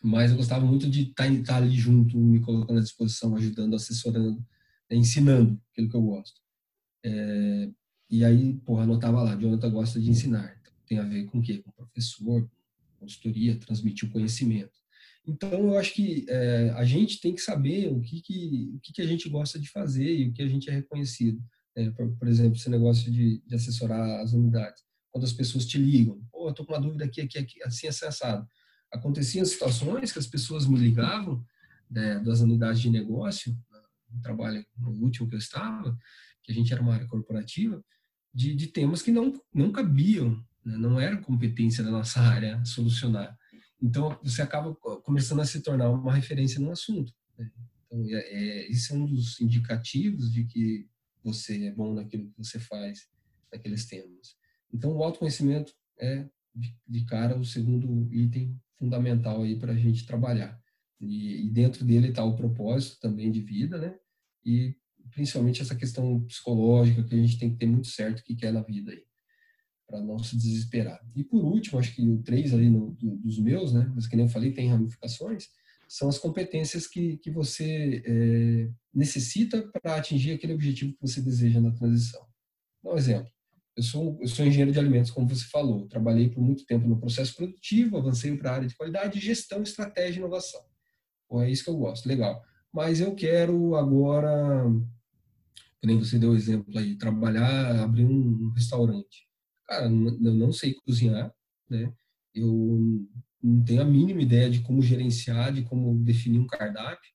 [0.01, 3.35] Mas eu gostava muito de estar, tá estar tá ali junto, me colocando à disposição,
[3.35, 4.37] ajudando, assessorando,
[4.89, 4.97] né?
[4.97, 6.39] ensinando aquilo que eu gosto.
[7.03, 7.69] É,
[8.09, 10.55] e aí, porra, anotava lá, Jonathan gosta de ensinar.
[10.61, 11.57] Então, tem a ver com o quê?
[11.57, 12.47] Com professor,
[12.99, 14.77] consultoria, transmitir o conhecimento.
[15.27, 18.93] Então, eu acho que é, a gente tem que saber o que, que, o que,
[18.93, 21.43] que a gente gosta de fazer e o que a gente é reconhecido.
[21.77, 24.83] É, por, por, exemplo, esse negócio de, de, assessorar as unidades.
[25.11, 27.87] Quando as pessoas te ligam, pô, eu tô com uma dúvida aqui, aqui, aqui assim,
[27.87, 28.47] assim, assado.
[28.91, 31.45] Aconteciam situações que as pessoas me ligavam
[31.87, 33.55] né, das unidades de negócio,
[34.11, 35.95] no trabalho no último que eu estava,
[36.41, 37.83] que a gente era uma área corporativa,
[38.33, 43.37] de, de temas que não, não cabiam, né, não era competência da nossa área solucionar.
[43.79, 47.13] Então, você acaba começando a se tornar uma referência no assunto.
[47.37, 47.51] Né?
[47.85, 50.87] Então, é, é, esse é um dos indicativos de que
[51.23, 53.07] você é bom naquilo que você faz,
[53.51, 54.35] naqueles temas.
[54.73, 56.27] Então, o autoconhecimento é,
[56.87, 60.59] de, cara, o segundo item fundamental aí para a gente trabalhar.
[60.99, 63.95] E, e dentro dele está o propósito também de vida, né?
[64.45, 64.75] E
[65.11, 68.51] principalmente essa questão psicológica que a gente tem que ter muito certo o que quer
[68.51, 69.03] na vida aí,
[69.87, 70.99] para não se desesperar.
[71.15, 73.91] E por último, acho que o três ali no, do, dos meus, né?
[73.95, 75.47] Mas que nem eu falei, tem ramificações
[75.87, 81.61] são as competências que, que você é, necessita para atingir aquele objetivo que você deseja
[81.61, 82.25] na transição.
[82.83, 83.31] Dá um exemplo.
[83.75, 85.87] Eu sou, eu sou engenheiro de alimentos, como você falou.
[85.87, 90.15] Trabalhei por muito tempo no processo produtivo, avancei para a área de qualidade, gestão, estratégia
[90.15, 90.61] e inovação.
[91.29, 92.43] Bom, é isso que eu gosto, legal.
[92.73, 94.65] Mas eu quero agora,
[95.83, 99.27] nem você deu o exemplo aí, trabalhar, abrir um restaurante.
[99.65, 101.31] Cara, eu não sei cozinhar,
[101.69, 101.93] né?
[102.33, 103.07] Eu
[103.41, 107.11] não tenho a mínima ideia de como gerenciar, de como definir um cardápio,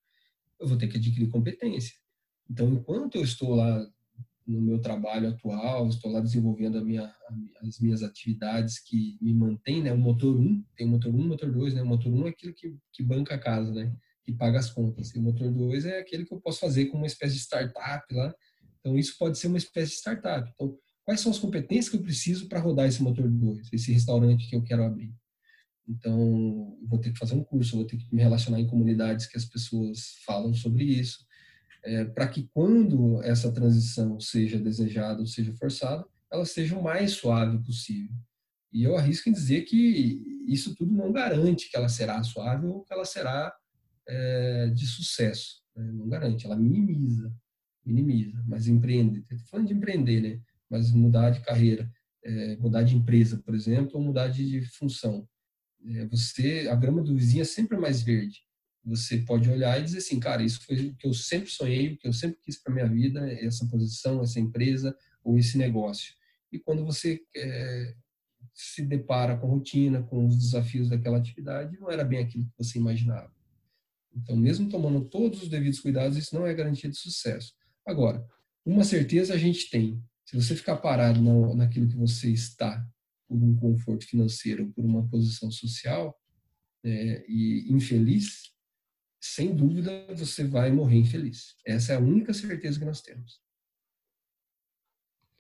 [0.61, 1.95] eu vou ter que adquirir competência.
[2.49, 3.87] Então, enquanto eu estou lá
[4.47, 7.13] no meu trabalho atual, estou lá desenvolvendo minha,
[7.63, 9.93] as minhas atividades que me mantêm, né?
[9.93, 11.83] O motor 1, tem o motor 1 e motor 2, né?
[11.83, 13.95] O motor 1 é aquilo que, que banca a casa, né?
[14.25, 15.15] Que paga as contas.
[15.15, 18.05] E o motor 2 é aquele que eu posso fazer com uma espécie de startup
[18.15, 18.35] lá.
[18.81, 20.51] Então, isso pode ser uma espécie de startup.
[20.55, 24.49] Então, quais são as competências que eu preciso para rodar esse motor 2, esse restaurante
[24.49, 25.15] que eu quero abrir?
[25.89, 29.37] Então, vou ter que fazer um curso, vou ter que me relacionar em comunidades que
[29.37, 31.27] as pessoas falam sobre isso,
[31.85, 37.13] é, para que quando essa transição seja desejada ou seja forçada, ela seja o mais
[37.13, 38.15] suave possível.
[38.73, 42.83] E eu arrisco em dizer que isso tudo não garante que ela será suave ou
[42.83, 43.55] que ela será
[44.09, 45.63] é, de sucesso.
[45.77, 45.93] Né?
[45.93, 47.33] Não garante, ela minimiza,
[47.85, 48.43] minimiza.
[48.47, 50.41] Mas empreender, estou falando de empreender, né?
[50.71, 51.91] Mas mudar de carreira,
[52.25, 55.29] é, mudar de empresa, por exemplo, ou mudar de, de função
[56.11, 58.41] você, a grama do vizinho é sempre mais verde.
[58.85, 61.99] Você pode olhar e dizer assim, cara, isso foi o que eu sempre sonhei, o
[61.99, 66.15] que eu sempre quis para minha vida, essa posição, essa empresa ou esse negócio.
[66.51, 67.95] E quando você é,
[68.53, 72.59] se depara com a rotina, com os desafios daquela atividade, não era bem aquilo que
[72.59, 73.33] você imaginava.
[74.15, 77.55] Então, mesmo tomando todos os devidos cuidados, isso não é garantia de sucesso.
[77.87, 78.25] Agora,
[78.65, 82.87] uma certeza a gente tem: se você ficar parado na, naquilo que você está,
[83.33, 86.19] por um conforto financeiro, por uma posição social,
[86.85, 88.53] é, e infeliz,
[89.21, 91.57] sem dúvida você vai morrer infeliz.
[91.65, 93.41] Essa é a única certeza que nós temos.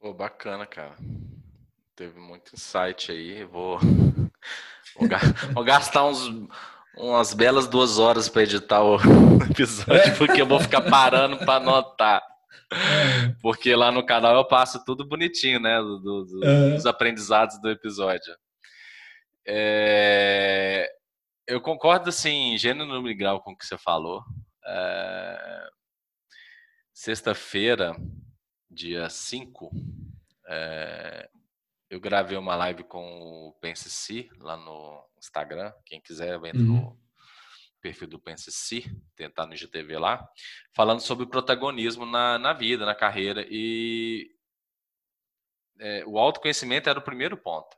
[0.00, 0.96] Pô, bacana, cara.
[1.94, 3.44] Teve muito insight aí.
[3.44, 3.78] Vou,
[5.54, 6.48] vou, gastar uns,
[6.96, 8.96] umas belas duas horas para editar o
[9.50, 12.31] episódio, porque eu vou ficar parando para anotar.
[12.72, 13.34] É.
[13.40, 15.78] Porque lá no canal eu passo tudo bonitinho, né?
[15.78, 16.74] Do, do, uhum.
[16.74, 18.34] Dos aprendizados do episódio.
[19.46, 20.88] É...
[21.46, 24.22] Eu concordo, assim, gênero no grau com o que você falou.
[24.66, 25.68] É...
[26.94, 27.96] Sexta-feira,
[28.70, 29.70] dia 5,
[30.48, 31.28] é...
[31.90, 35.72] eu gravei uma live com o Pense lá no Instagram.
[35.84, 36.66] Quem quiser, entra uhum.
[36.66, 37.02] no
[37.82, 38.50] perfil do Pense
[39.16, 40.26] tentar no IGTV lá,
[40.72, 43.44] falando sobre o protagonismo na, na vida, na carreira.
[43.50, 44.30] E
[45.80, 47.76] é, o autoconhecimento era o primeiro ponto.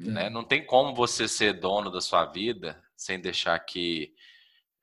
[0.00, 0.04] É.
[0.04, 0.30] Né?
[0.30, 4.14] Não tem como você ser dono da sua vida sem deixar que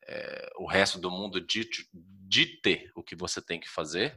[0.05, 4.15] é, o resto do mundo dite, dite o que você tem que fazer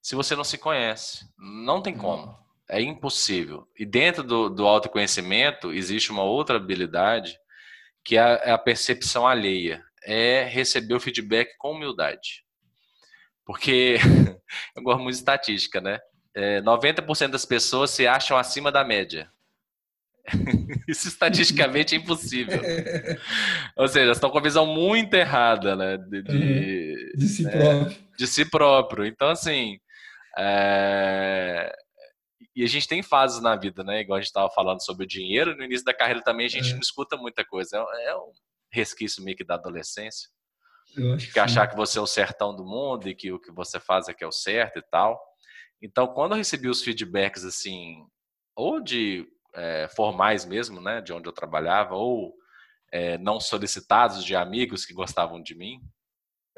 [0.00, 1.28] se você não se conhece.
[1.36, 2.38] Não tem como.
[2.68, 3.68] É impossível.
[3.76, 7.36] E dentro do, do autoconhecimento existe uma outra habilidade
[8.04, 9.82] que é a, é a percepção alheia.
[10.04, 12.44] É receber o feedback com humildade.
[13.44, 13.96] Porque
[14.76, 15.98] eu gosto muito de estatística, né?
[16.34, 19.30] É, 90% das pessoas se acham acima da média.
[20.86, 22.60] Isso estatisticamente é impossível.
[23.76, 25.96] Ou seja, estão com a visão muito errada, né?
[25.96, 27.50] De, de, de si né?
[27.50, 27.96] próprio.
[28.16, 29.06] De si próprio.
[29.06, 29.78] Então, assim,
[30.38, 31.72] é...
[32.54, 34.00] E a gente tem fases na vida, né?
[34.00, 36.70] Igual a gente estava falando sobre o dinheiro, no início da carreira também a gente
[36.70, 36.72] é.
[36.72, 37.76] não escuta muita coisa.
[37.76, 38.32] É, é um
[38.72, 40.28] resquício meio que da adolescência.
[40.96, 43.38] Eu acho que, que achar que você é o certão do mundo e que o
[43.38, 45.20] que você faz é que é o certo e tal.
[45.82, 48.04] Então, quando eu recebi os feedbacks, assim,
[48.56, 51.00] ou de é, formais mesmo, né?
[51.00, 52.34] De onde eu trabalhava, ou
[52.92, 55.80] é, não solicitados de amigos que gostavam de mim,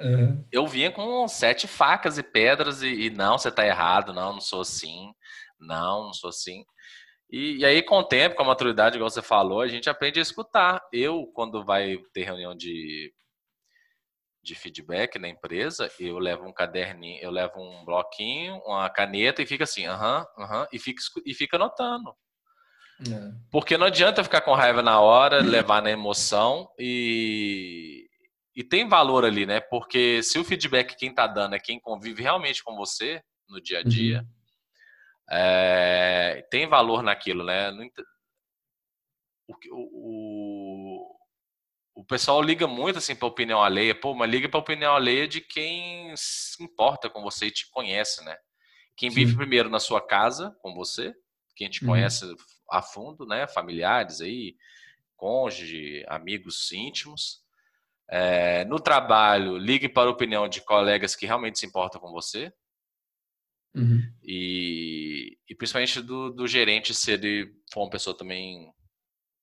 [0.01, 0.45] Uhum.
[0.51, 4.41] Eu vinha com sete facas e pedras e, e não, você está errado, não, não
[4.41, 5.13] sou assim,
[5.63, 6.65] não, não sou assim.
[7.31, 10.19] E, e, aí, com o tempo, com a maturidade, igual você falou, a gente aprende
[10.19, 10.83] a escutar.
[10.93, 13.11] Eu, quando vai ter reunião de,
[14.43, 19.47] de feedback na empresa, eu levo um caderninho, eu levo um bloquinho, uma caneta e
[19.47, 22.15] fica assim, aham, uh aham, -huh, uh -huh, e, fica, e fica anotando.
[23.11, 23.33] É.
[23.51, 28.07] Porque não adianta ficar com raiva na hora, levar na emoção e,
[28.55, 29.61] e tem valor ali, né?
[29.61, 33.81] Porque se o feedback quem tá dando é quem convive realmente com você no dia
[33.81, 34.42] a dia, uhum.
[35.31, 37.71] É, tem valor naquilo, né?
[39.49, 41.17] O, o,
[41.95, 45.41] o pessoal liga muito assim para opinião alheia, pô, mas liga para opinião alheia de
[45.41, 48.37] quem se importa com você e te conhece, né?
[48.97, 49.17] Quem Sim.
[49.17, 51.15] vive primeiro na sua casa com você,
[51.57, 51.91] quem te uhum.
[51.91, 52.25] conhece
[52.71, 53.47] a fundo, né?
[53.47, 54.57] Familiares aí,
[55.17, 57.43] cônjuge, amigos íntimos.
[58.09, 62.53] É, no trabalho, ligue para a opinião de colegas que realmente se importam com você.
[63.75, 64.03] Uhum.
[64.23, 68.71] E, e, principalmente do, do, gerente, se ele for uma pessoa também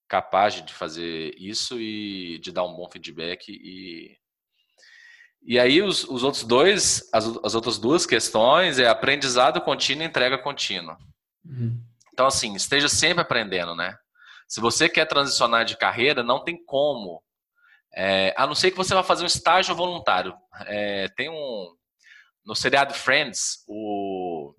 [0.08, 3.48] capaz de fazer isso e de dar um bom feedback.
[3.48, 4.16] E,
[5.42, 10.06] e aí, os, os outros dois, as, as, outras duas questões é aprendizado contínuo e
[10.06, 10.96] entrega contínua.
[11.44, 11.82] Uhum.
[12.12, 13.96] Então, assim, esteja sempre aprendendo, né?
[14.46, 17.22] Se você quer transicionar de carreira, não tem como
[17.94, 20.34] é, a não ser que você vá fazer um estágio voluntário.
[20.66, 21.76] É, tem um.
[22.50, 24.52] No seriado Friends, o,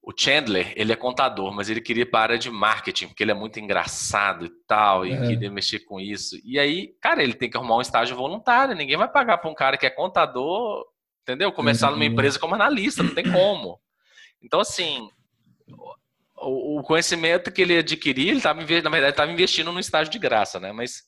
[0.00, 3.32] o Chandler, ele é contador, mas ele queria para a área de marketing, porque ele
[3.32, 5.26] é muito engraçado e tal, e é.
[5.26, 6.38] queria mexer com isso.
[6.44, 8.76] E aí, cara, ele tem que arrumar um estágio voluntário.
[8.76, 10.84] Ninguém vai pagar para um cara que é contador,
[11.22, 11.50] entendeu?
[11.50, 11.94] Começar uhum.
[11.94, 13.80] numa empresa como analista, não tem como.
[14.40, 15.10] Então, assim,
[16.36, 20.60] o, conhecimento que ele adquiria, ele estava, na verdade, estava investindo no estágio de graça,
[20.60, 20.70] né?
[20.70, 21.02] Mas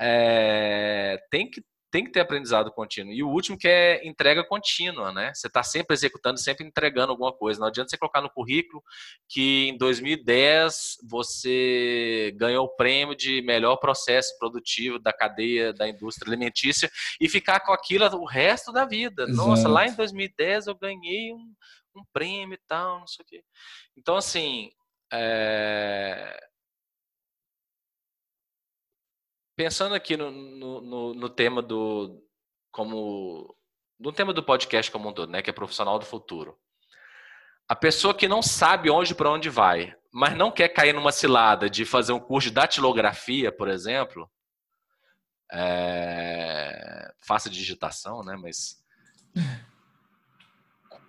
[0.00, 3.12] é, tem, que, tem que ter aprendizado contínuo.
[3.12, 5.32] E o último que é entrega contínua, né?
[5.34, 7.60] Você está sempre executando, sempre entregando alguma coisa.
[7.60, 8.82] Não adianta você colocar no currículo
[9.28, 16.30] que em 2010 você ganhou o prêmio de melhor processo produtivo da cadeia da indústria
[16.30, 19.24] alimentícia e ficar com aquilo o resto da vida.
[19.24, 19.36] Exato.
[19.36, 21.54] Nossa, lá em 2010 eu ganhei um,
[21.96, 23.42] um prêmio e tal, não sei o quê.
[23.96, 24.70] Então, assim,
[25.12, 26.49] é,
[29.60, 32.18] pensando aqui no, no, no, tema do
[32.70, 33.54] como
[33.98, 36.58] no tema do podcast como um todo, né, que é profissional do futuro.
[37.68, 41.68] A pessoa que não sabe onde para onde vai, mas não quer cair numa cilada
[41.68, 44.30] de fazer um curso de datilografia, por exemplo,
[45.52, 48.38] é, faça digitação, né?
[48.40, 48.82] Mas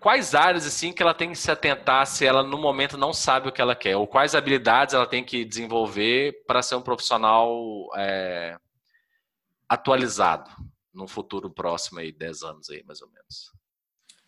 [0.02, 3.48] quais áreas assim que ela tem que se atentar se ela no momento não sabe
[3.48, 7.56] o que ela quer ou quais habilidades ela tem que desenvolver para ser um profissional
[7.96, 8.58] é,
[9.70, 10.50] atualizado
[10.92, 13.52] no futuro próximo aí 10 anos aí mais ou menos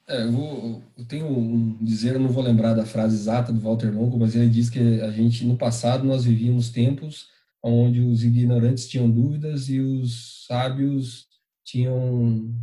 [0.08, 3.62] é, eu, vou, eu tenho um dizer, eu não vou lembrar da frase exata do
[3.62, 7.30] Walter Longo, mas ele diz que a gente, no passado, nós vivíamos tempos
[7.64, 11.30] onde os ignorantes tinham dúvidas e os sábios
[11.64, 12.54] tinham,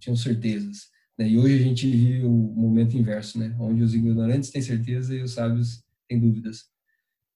[0.00, 0.87] tinham certezas.
[1.18, 1.28] Né?
[1.30, 3.54] E hoje a gente vive o momento inverso, né?
[3.58, 6.66] onde os ignorantes têm certeza e os sábios têm dúvidas.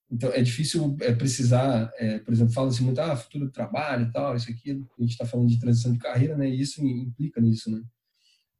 [0.09, 4.35] Então, é difícil é, precisar, é, por exemplo, fala-se muito, ah, futuro do trabalho tal,
[4.35, 7.71] isso aqui, a gente está falando de transição de carreira, né, e isso implica nisso,
[7.71, 7.81] né.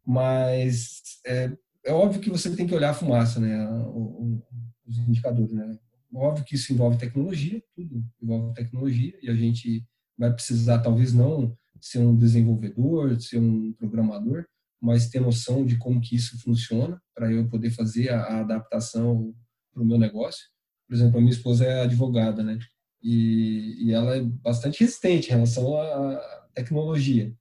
[0.03, 1.55] Mas é,
[1.85, 4.47] é óbvio que você tem que olhar a fumaça, né, o, o,
[4.87, 5.77] os indicadores, né.
[6.11, 9.85] Óbvio que isso envolve tecnologia, tudo envolve tecnologia, e a gente
[10.17, 14.45] vai precisar, talvez não ser um desenvolvedor, ser um programador,
[14.83, 19.33] mas ter noção de como que isso funciona para eu poder fazer a, a adaptação
[19.71, 20.43] para o meu negócio.
[20.85, 22.59] Por exemplo, a minha esposa é advogada, né?
[23.01, 27.33] E, e ela é bastante resistente em relação à tecnologia,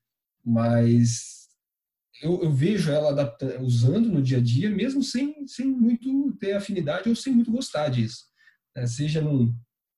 [0.44, 1.48] mas
[2.22, 7.08] eu, eu vejo ela usando no dia a dia, mesmo sem, sem muito ter afinidade
[7.08, 8.24] ou sem muito gostar disso.
[8.76, 8.86] Né?
[8.86, 9.52] Seja num,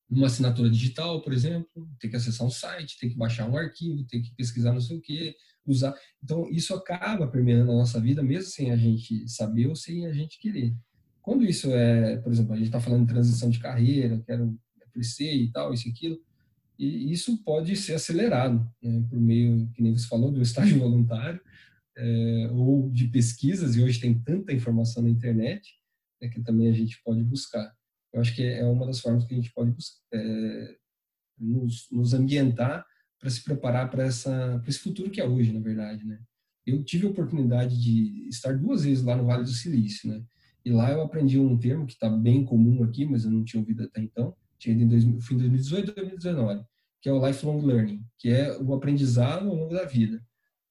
[0.09, 4.05] numa assinatura digital, por exemplo, ter que acessar um site, ter que baixar um arquivo,
[4.05, 5.35] ter que pesquisar não sei o que,
[5.67, 5.95] usar.
[6.23, 10.13] Então, isso acaba permeando a nossa vida, mesmo sem a gente saber ou sem a
[10.13, 10.75] gente querer.
[11.23, 14.59] Quando isso é, por exemplo, a gente está falando de transição de carreira, quero
[14.93, 16.19] crescer e tal, isso e aquilo,
[16.79, 21.41] e isso pode ser acelerado né, por meio, que nem você falou, do estágio voluntário,
[21.97, 25.75] é, ou de pesquisas, e hoje tem tanta informação na internet,
[26.21, 27.73] né, que também a gente pode buscar.
[28.15, 29.75] Eu acho que é uma das formas que a gente pode
[30.13, 30.77] é,
[31.37, 32.87] nos, nos ambientar
[33.19, 36.21] para se preparar para esse futuro que é hoje, na verdade, né?
[36.65, 40.23] Eu tive a oportunidade de estar duas vezes lá no Vale do Silício, né?
[40.65, 43.61] E lá eu aprendi um termo que está bem comum aqui, mas eu não tinha
[43.61, 44.35] ouvido até então.
[44.59, 46.65] Tinha em 2000, fui em 2018 e 2019,
[47.03, 50.25] que é o lifelong learning, que é o aprendizado ao longo da vida.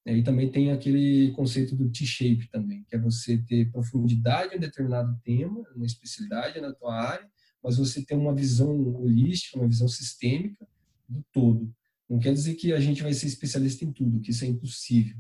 [0.06, 5.18] E também tem aquele conceito do T-shape também, que é você ter profundidade em determinado
[5.24, 7.30] tema, uma especialidade na tua área,
[7.64, 10.68] mas você ter uma visão holística, uma visão sistêmica
[11.08, 11.74] do todo.
[12.10, 15.18] Não quer dizer que a gente vai ser especialista em tudo, que isso é impossível,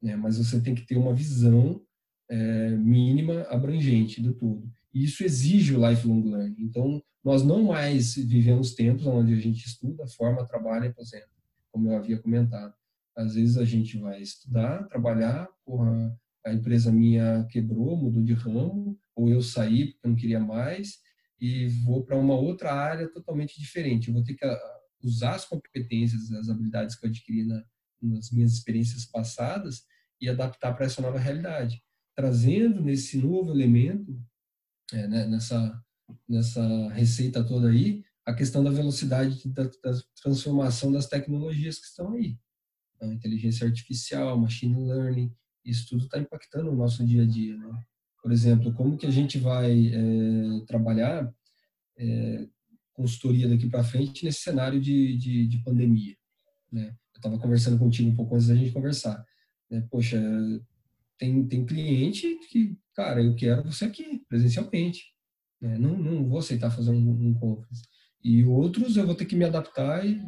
[0.00, 0.16] né?
[0.16, 1.80] mas você tem que ter uma visão
[2.28, 4.72] é, mínima, abrangente do todo.
[4.94, 6.56] E isso exige o lifelong learning.
[6.58, 11.28] Então, nós não mais vivemos tempos onde a gente estuda, forma, trabalha e aposenta,
[11.70, 12.74] como eu havia comentado.
[13.14, 18.98] Às vezes a gente vai estudar, trabalhar, porra, a empresa minha quebrou, mudou de ramo,
[19.14, 20.98] ou eu saí porque não queria mais,
[21.42, 24.06] e vou para uma outra área totalmente diferente.
[24.06, 24.46] Eu vou ter que
[25.02, 27.64] usar as competências, as habilidades que eu adquiri na,
[28.00, 29.82] nas minhas experiências passadas
[30.20, 31.82] e adaptar para essa nova realidade,
[32.14, 34.16] trazendo nesse novo elemento,
[34.92, 35.82] é, né, nessa
[36.28, 42.12] nessa receita toda aí, a questão da velocidade da, da, transformação das tecnologias que estão
[42.12, 42.38] aí,
[43.00, 47.81] a inteligência artificial, machine learning, isso tudo está impactando o nosso dia a dia, né?
[48.22, 51.32] Por exemplo, como que a gente vai é, trabalhar
[51.98, 52.46] é,
[52.94, 56.16] consultoria daqui para frente nesse cenário de, de, de pandemia.
[56.70, 56.94] Né?
[57.14, 59.24] Eu estava conversando contigo um pouco antes da gente conversar.
[59.70, 59.86] Né?
[59.90, 60.20] Poxa,
[61.18, 65.04] tem, tem cliente que, cara, eu quero você aqui, presencialmente.
[65.60, 65.78] Né?
[65.78, 67.82] Não, não vou aceitar fazer um, um conference.
[68.22, 70.20] E outros eu vou ter que me adaptar e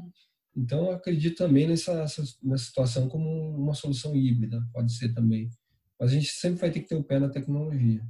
[0.56, 2.04] então acredito também nessa,
[2.42, 5.50] nessa situação como uma solução híbrida, pode ser também.
[6.04, 8.02] Mas a gente sempre vai ter que ter o pé na tecnologia.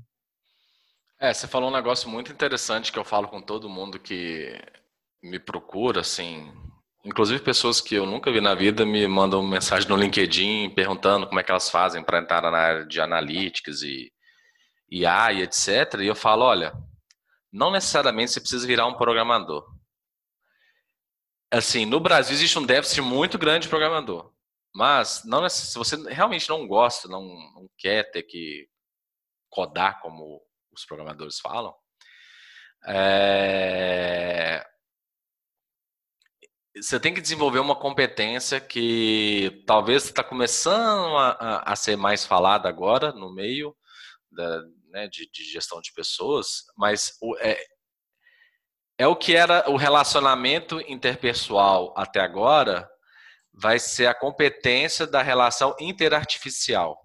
[1.20, 4.60] É, você falou um negócio muito interessante que eu falo com todo mundo que
[5.22, 6.52] me procura, assim.
[7.04, 11.38] Inclusive pessoas que eu nunca vi na vida me mandam mensagem no LinkedIn perguntando como
[11.38, 14.12] é que elas fazem para entrar na área de analytics e
[14.90, 16.00] IA e etc.
[16.00, 16.72] E eu falo, olha,
[17.52, 19.64] não necessariamente você precisa virar um programador.
[21.48, 24.33] Assim, no Brasil existe um déficit muito grande de programador.
[24.74, 28.68] Mas não se você realmente não gosta, não, não quer ter que
[29.48, 31.72] codar como os programadores falam,
[32.86, 34.66] é...
[36.76, 42.68] você tem que desenvolver uma competência que talvez está começando a, a, ser mais falada
[42.68, 43.76] agora no meio
[44.28, 47.64] da, né, de, de, gestão de pessoas, mas o, é,
[48.98, 52.90] é o que era o relacionamento interpessoal até agora,
[53.54, 57.04] vai ser a competência da relação interartificial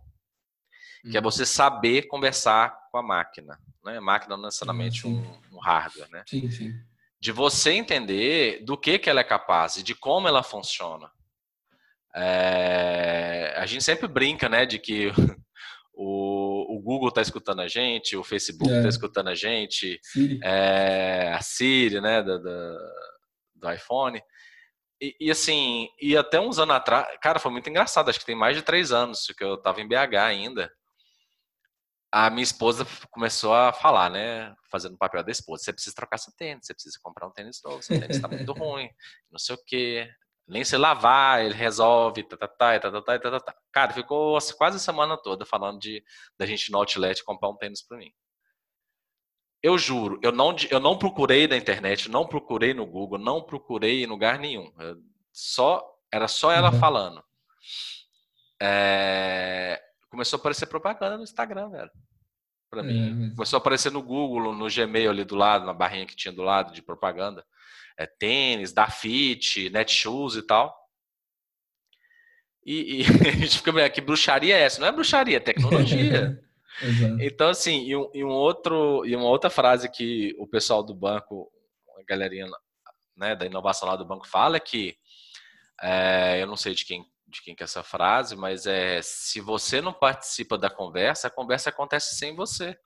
[1.01, 1.23] que é uhum.
[1.23, 3.59] você saber conversar com a máquina.
[3.83, 3.97] Né?
[3.97, 5.19] A máquina não é necessariamente um,
[5.51, 6.23] um, hardware, né?
[6.27, 6.73] Sim, sim.
[7.19, 11.09] De você entender do que, que ela é capaz e de como ela funciona.
[12.15, 15.11] É, a gente sempre brinca, né, de que
[15.93, 18.89] o, o Google está escutando a gente, o Facebook está é.
[18.89, 19.99] escutando a gente,
[20.43, 22.77] é, a Siri, né, do, do,
[23.55, 24.21] do iPhone.
[25.01, 28.35] E, e, assim, e até uns anos atrás, cara, foi muito engraçado, acho que tem
[28.35, 30.71] mais de três anos que eu estava em BH ainda.
[32.11, 36.17] A minha esposa começou a falar, né, fazendo o papel da esposa, você precisa trocar
[36.17, 38.89] seu tênis, você precisa comprar um tênis novo, seu tênis está muito ruim,
[39.31, 40.09] não sei o quê
[40.49, 43.55] nem se lavar, ele resolve, tá, tá, tá, tá, tá, tá, tá, tá.
[43.71, 46.03] Cara, ficou quase a semana toda falando de
[46.37, 48.11] da gente no outlet comprar um tênis para mim.
[49.61, 54.03] Eu juro, eu não, eu não procurei na internet, não procurei no Google, não procurei
[54.03, 54.71] em lugar nenhum.
[54.79, 54.97] Eu
[55.33, 56.79] só era só ela uhum.
[56.79, 57.23] falando.
[58.61, 61.91] É, começou a aparecer propaganda no Instagram, velho.
[62.69, 63.07] Pra mim.
[63.07, 63.35] É, mas...
[63.35, 66.41] Começou a aparecer no Google, no Gmail ali do lado, na barrinha que tinha do
[66.41, 67.45] lado de propaganda
[67.97, 70.73] é, tênis, da Fit, Netshoes e tal.
[72.65, 74.79] E, e a gente fica vendo que bruxaria é essa?
[74.79, 76.39] Não é bruxaria, é tecnologia.
[77.21, 80.93] então, assim, e um, e um, outro, e uma outra frase que o pessoal do
[80.93, 81.51] banco,
[81.99, 82.47] a galerinha
[83.17, 84.97] né, da inovação lá do banco fala é que,
[85.81, 89.41] é, eu não sei de quem, de quem que é essa frase, mas é se
[89.41, 92.77] você não participa da conversa, a conversa acontece sem você.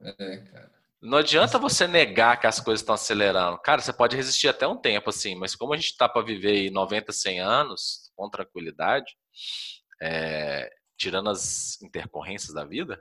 [0.00, 0.76] É, cara.
[1.00, 3.58] Não adianta você negar que as coisas estão acelerando.
[3.58, 6.70] Cara, você pode resistir até um tempo, assim, mas como a gente está para viver
[6.70, 9.14] 90, 100 anos com tranquilidade,
[10.00, 13.00] é, tirando as intercorrências da vida,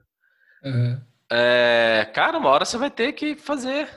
[0.65, 1.01] uhum.
[1.31, 3.89] é, cara, uma hora você vai ter que fazer.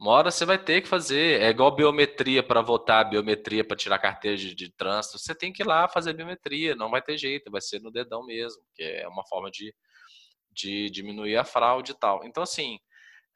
[0.00, 1.40] Uma hora você vai ter que fazer.
[1.40, 5.18] É igual biometria para votar, biometria para tirar carteira de, de, trânsito.
[5.18, 8.24] Você tem que ir lá fazer biometria, não vai ter jeito, vai ser no dedão
[8.24, 9.74] mesmo, que é uma forma de
[10.58, 12.24] de diminuir a fraude e tal.
[12.24, 12.78] Então, assim,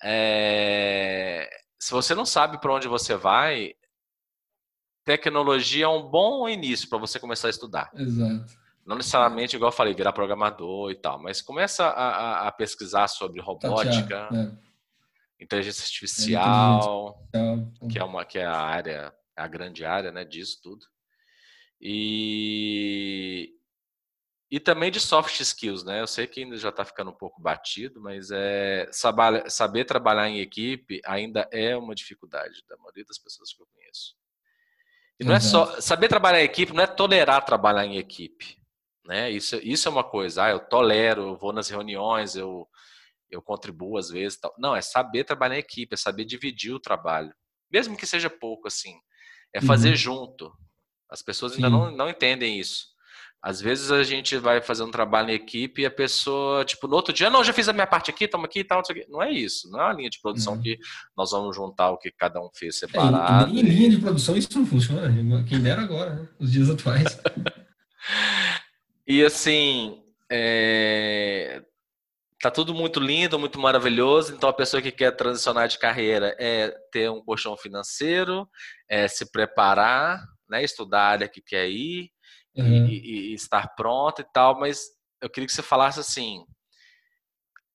[0.02, 1.48] é...
[1.78, 3.74] se você não sabe para onde você vai,
[5.04, 7.90] tecnologia é um bom início para você começar a estudar.
[7.94, 8.52] Exato.
[8.84, 13.40] Não necessariamente, igual eu falei, virar programador e tal, mas começa a, a pesquisar sobre
[13.40, 15.42] robótica, é.
[15.42, 20.60] inteligência artificial, é, que é uma que é a área, a grande área, né, disso
[20.62, 20.84] tudo.
[21.80, 23.52] E,
[24.50, 26.00] e também de soft skills, né?
[26.00, 30.28] Eu sei que ainda já está ficando um pouco batido, mas é, saber, saber trabalhar
[30.28, 34.14] em equipe ainda é uma dificuldade da maioria das pessoas que eu conheço.
[35.18, 38.61] E não é só saber trabalhar em equipe, não é tolerar trabalhar em equipe,
[39.04, 39.30] né?
[39.30, 40.44] Isso, isso é uma coisa.
[40.44, 42.68] Ah, eu tolero, eu vou nas reuniões, eu
[43.32, 44.54] eu contribuo às vezes, tal.
[44.58, 47.32] Não, é saber trabalhar em equipe, é saber dividir o trabalho,
[47.72, 48.94] mesmo que seja pouco assim.
[49.54, 49.96] É fazer uhum.
[49.96, 50.52] junto.
[51.10, 51.64] As pessoas Sim.
[51.64, 52.92] ainda não, não entendem isso.
[53.42, 56.94] Às vezes a gente vai fazer um trabalho em equipe e a pessoa, tipo, no
[56.94, 59.32] outro dia, não, já fiz a minha parte aqui, toma aqui e tal, não é
[59.32, 59.68] isso.
[59.68, 60.62] Não é uma linha de produção uhum.
[60.62, 60.78] que
[61.16, 63.50] nós vamos juntar o que cada um fez separado.
[63.50, 65.10] É, em linha de produção isso não funciona.
[65.48, 66.28] Quem dera agora, né?
[66.38, 67.18] Os dias atuais.
[69.06, 71.62] e assim, é...
[72.40, 74.34] tá tudo muito lindo, muito maravilhoso.
[74.34, 78.48] Então a pessoa que quer transicionar de carreira é ter um colchão financeiro,
[78.88, 80.62] é se preparar, né?
[80.62, 82.10] Estudar a área que quer ir
[82.56, 82.86] uhum.
[82.86, 84.86] e, e, estar pronto e tal, mas
[85.20, 86.44] eu queria que você falasse assim,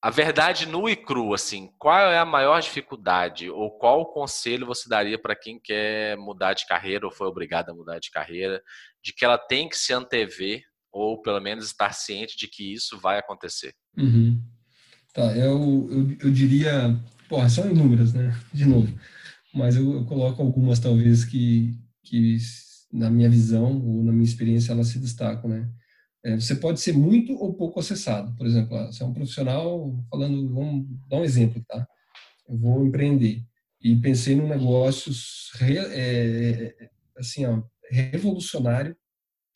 [0.02, 4.88] a verdade nua e crua, assim, qual é a maior dificuldade ou qual conselho você
[4.88, 8.62] daria para quem quer mudar de carreira ou foi obrigado a mudar de carreira,
[9.04, 10.62] de que ela tem que se antever
[10.98, 13.74] ou pelo menos estar ciente de que isso vai acontecer?
[13.98, 14.42] Uhum.
[15.14, 18.36] Tá, eu, eu, eu diria, porra, são inúmeras, né?
[18.54, 18.88] De novo,
[19.54, 22.38] mas eu, eu coloco algumas talvez que, que
[22.92, 25.70] na minha visão ou na minha experiência, elas se destacam, né?
[26.24, 28.36] É, você pode ser muito ou pouco acessado.
[28.36, 31.88] Por exemplo, ah, você é um profissional falando, vamos dar um exemplo, tá?
[32.48, 33.44] Eu vou empreender
[33.82, 35.12] e pensei num negócio
[35.56, 38.96] re, é, assim, ó, revolucionário.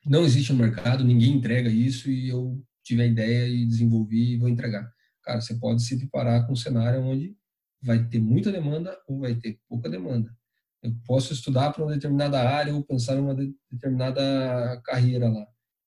[0.06, 4.38] Não existe no mercado, ninguém entrega isso e eu tive a ideia e desenvolvi e
[4.38, 4.91] vou entregar.
[5.24, 7.36] Cara, você pode se deparar com um cenário onde
[7.82, 10.36] vai ter muita demanda ou vai ter pouca demanda.
[10.82, 13.36] Eu posso estudar para uma determinada área ou pensar em uma
[13.72, 15.45] determinada carreira lá.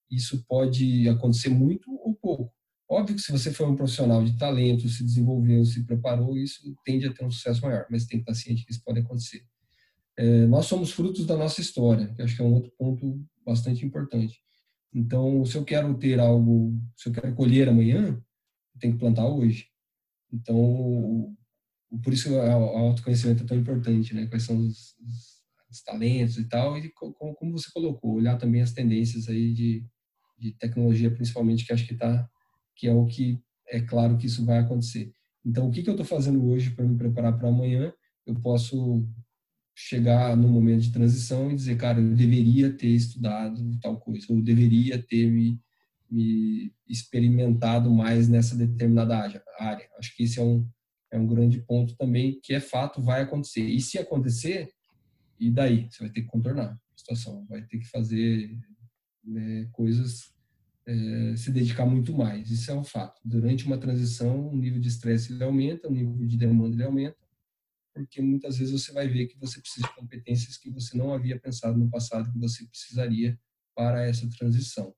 [0.09, 2.53] Isso pode acontecer muito ou pouco.
[2.89, 7.07] Óbvio que se você for um profissional de talento, se desenvolveu, se preparou, isso tende
[7.07, 9.45] a ter um sucesso maior, mas tem que estar ciente que isso pode acontecer.
[10.17, 13.85] É, nós somos frutos da nossa história, que acho que é um outro ponto bastante
[13.85, 14.41] importante.
[14.93, 18.23] Então, se eu quero ter algo, se eu quero colher amanhã,
[18.75, 19.69] eu tenho que plantar hoje.
[20.33, 21.37] Então,
[22.03, 24.27] por isso o autoconhecimento é tão importante, né?
[24.27, 28.63] Quais são os, os, os talentos e tal, e como, como, você colocou, olhar também
[28.63, 29.87] as tendências aí de,
[30.39, 32.29] de tecnologia, principalmente, que acho que tá,
[32.77, 35.13] que é o que é claro que isso vai acontecer.
[35.45, 37.93] Então, o que, que eu estou fazendo hoje para me preparar para amanhã?
[38.27, 39.07] Eu posso
[39.75, 44.41] chegar no momento de transição e dizer, cara, eu deveria ter estudado tal coisa, ou
[44.41, 45.61] deveria ter me,
[46.09, 49.43] me experimentado mais nessa determinada área.
[49.99, 50.67] Acho que esse é um,
[51.11, 53.65] é um grande ponto também, que é fato, vai acontecer.
[53.65, 54.69] E se acontecer,
[55.41, 55.89] e daí?
[55.91, 58.57] Você vai ter que contornar a situação, vai ter que fazer
[59.25, 60.33] né, coisas,
[60.87, 62.49] é, se dedicar muito mais.
[62.49, 63.21] Isso é um fato.
[63.25, 67.24] Durante uma transição, o nível de estresse aumenta, o nível de demanda aumenta,
[67.95, 71.39] porque muitas vezes você vai ver que você precisa de competências que você não havia
[71.39, 73.39] pensado no passado que você precisaria
[73.75, 74.93] para essa transição.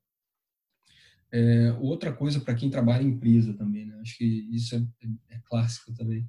[1.31, 3.99] É, outra coisa para quem trabalha em empresa também, né?
[4.01, 4.81] acho que isso é,
[5.29, 6.27] é, clássico também.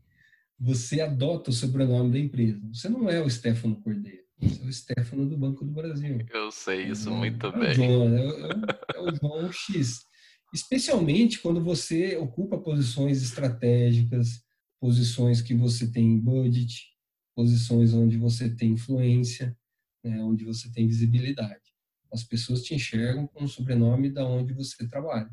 [0.59, 2.61] Você adota o sobrenome da empresa.
[2.73, 6.19] Você não é o Stefano Cordeiro, você é o Stefano do Banco do Brasil.
[6.31, 7.97] Eu sei isso é, muito é bem.
[7.97, 10.01] O é, é, é o João X.
[10.53, 14.43] Especialmente quando você ocupa posições estratégicas,
[14.81, 16.89] posições que você tem budget,
[17.35, 19.57] posições onde você tem influência,
[20.03, 21.63] né, onde você tem visibilidade.
[22.13, 25.31] As pessoas te enxergam com o sobrenome da onde você trabalha.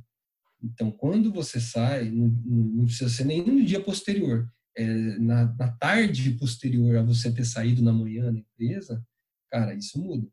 [0.62, 4.86] Então, quando você sai, não, não precisa ser nem no dia posterior, é,
[5.20, 9.06] na, na, tarde posterior a você ter saído na manhã na empresa,
[9.50, 10.28] cara, isso muda.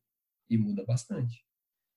[0.50, 1.44] E muda bastante.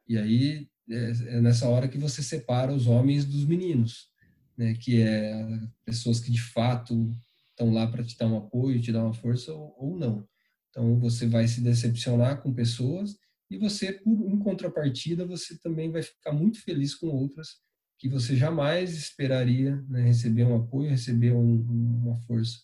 [0.08, 4.10] E aí, é, é nessa hora que você separa os homens dos meninos
[4.58, 7.12] né, que é pessoas que de fato
[7.52, 10.28] estão lá para te dar um apoio, te dar uma força ou, ou, não.
[10.70, 13.18] Então você vai se decepcionar com pessoas
[13.50, 17.64] e você, por em contrapartida, você também vai ficar muito feliz com outras
[17.98, 21.62] que você jamais esperaria né, receber um apoio, receber um,
[22.04, 22.60] uma força.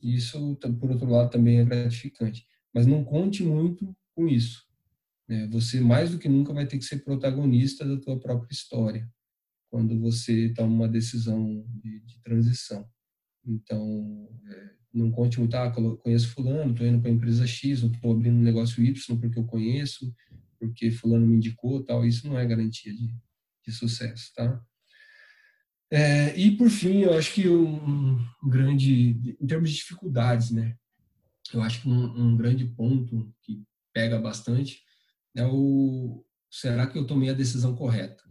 [0.00, 2.46] Isso, por outro lado, também é gratificante.
[2.72, 4.64] Mas não conte muito com isso.
[5.26, 5.48] Né?
[5.48, 9.10] Você, mais do que nunca, vai ter que ser protagonista da tua própria história
[9.70, 12.88] quando você toma uma decisão de, de transição.
[13.44, 18.12] Então, é, não conte muito, ah, conheço fulano, estou indo para a empresa X, estou
[18.12, 20.14] abrindo um negócio Y porque eu conheço,
[20.58, 22.04] porque fulano me indicou, tal.
[22.04, 23.14] Isso não é garantia de,
[23.66, 24.62] de sucesso, tá?
[25.90, 30.76] É, e por fim, eu acho que um, um, grande, em termos de dificuldades, né?
[31.52, 33.62] Eu acho que um, um grande ponto que
[33.94, 34.82] pega bastante
[35.34, 38.22] é o será que eu tomei a decisão correta?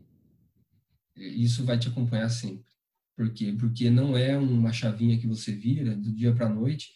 [1.18, 2.72] Isso vai te acompanhar sempre.
[3.15, 3.55] Por quê?
[3.57, 6.93] Porque não é uma chavinha que você vira do dia para a noite,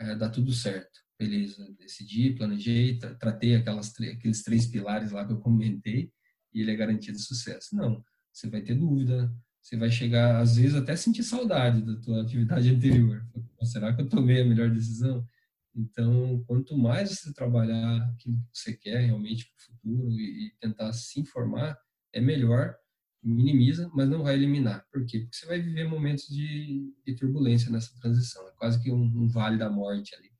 [0.00, 1.00] é, dá tudo certo.
[1.18, 6.12] Beleza, decidi, planejei, tra tratei aquelas, aqueles três pilares lá que eu comentei
[6.52, 7.74] e ele é garantia de sucesso.
[7.74, 12.22] Não, você vai ter dúvida, você vai chegar, às vezes, até sentir saudade da tua
[12.22, 13.24] atividade anterior.
[13.62, 15.26] Será que eu tomei a melhor decisão?
[15.74, 20.50] Então, quanto mais você trabalhar aquilo que você quer realmente para o futuro e, e
[20.60, 21.78] tentar se informar,
[22.12, 22.76] é melhor
[23.22, 24.84] minimiza, mas não vai eliminar.
[24.92, 25.20] Por quê?
[25.20, 28.46] Porque você vai viver momentos de, de turbulência nessa transição.
[28.48, 30.30] É quase que um, um, vale da morte ali,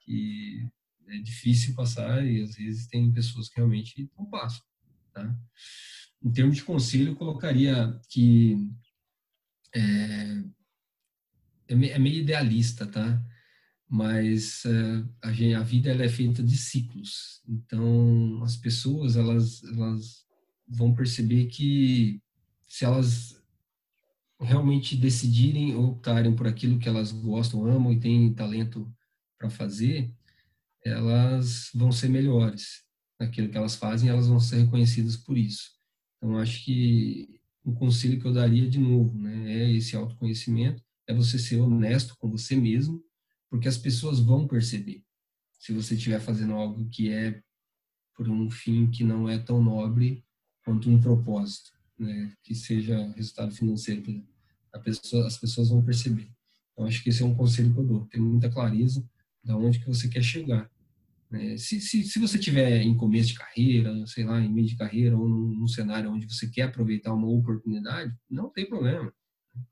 [0.00, 0.68] que
[1.08, 4.62] é difícil passar e às vezes tem pessoas que realmente não passam.
[5.12, 5.36] Tá?
[6.22, 8.56] Em termos de conselho, eu colocaria que
[9.74, 10.42] é,
[11.68, 13.22] é meio idealista, tá?
[13.88, 17.42] Mas é, a, gente, a vida ela é feita de ciclos.
[17.46, 20.26] Então, as pessoas elas, elas
[20.66, 22.21] vão perceber que
[22.72, 23.38] se elas
[24.40, 28.90] realmente decidirem ou optarem por aquilo que elas gostam, amam e têm talento
[29.36, 30.10] para fazer,
[30.82, 32.82] elas vão ser melhores
[33.20, 35.70] naquilo que elas fazem, elas vão ser reconhecidas por isso.
[36.16, 41.12] Então, acho que o conselho que eu daria de novo, né, é esse autoconhecimento, é
[41.12, 43.04] você ser honesto com você mesmo,
[43.50, 45.04] porque as pessoas vão perceber
[45.58, 47.42] se você estiver fazendo algo que é
[48.16, 50.24] por um fim que não é tão nobre
[50.64, 54.02] quanto um propósito né, que seja resultado financeiro,
[54.82, 56.30] pessoa, as pessoas vão perceber.
[56.72, 59.04] Então, acho que esse é um conselho que eu dou, ter muita clareza
[59.44, 60.70] de onde que você quer chegar.
[61.30, 61.56] Né?
[61.56, 65.16] Se, se, se você tiver em começo de carreira, sei lá, em meio de carreira,
[65.16, 69.12] ou num, num cenário onde você quer aproveitar uma oportunidade, não tem problema.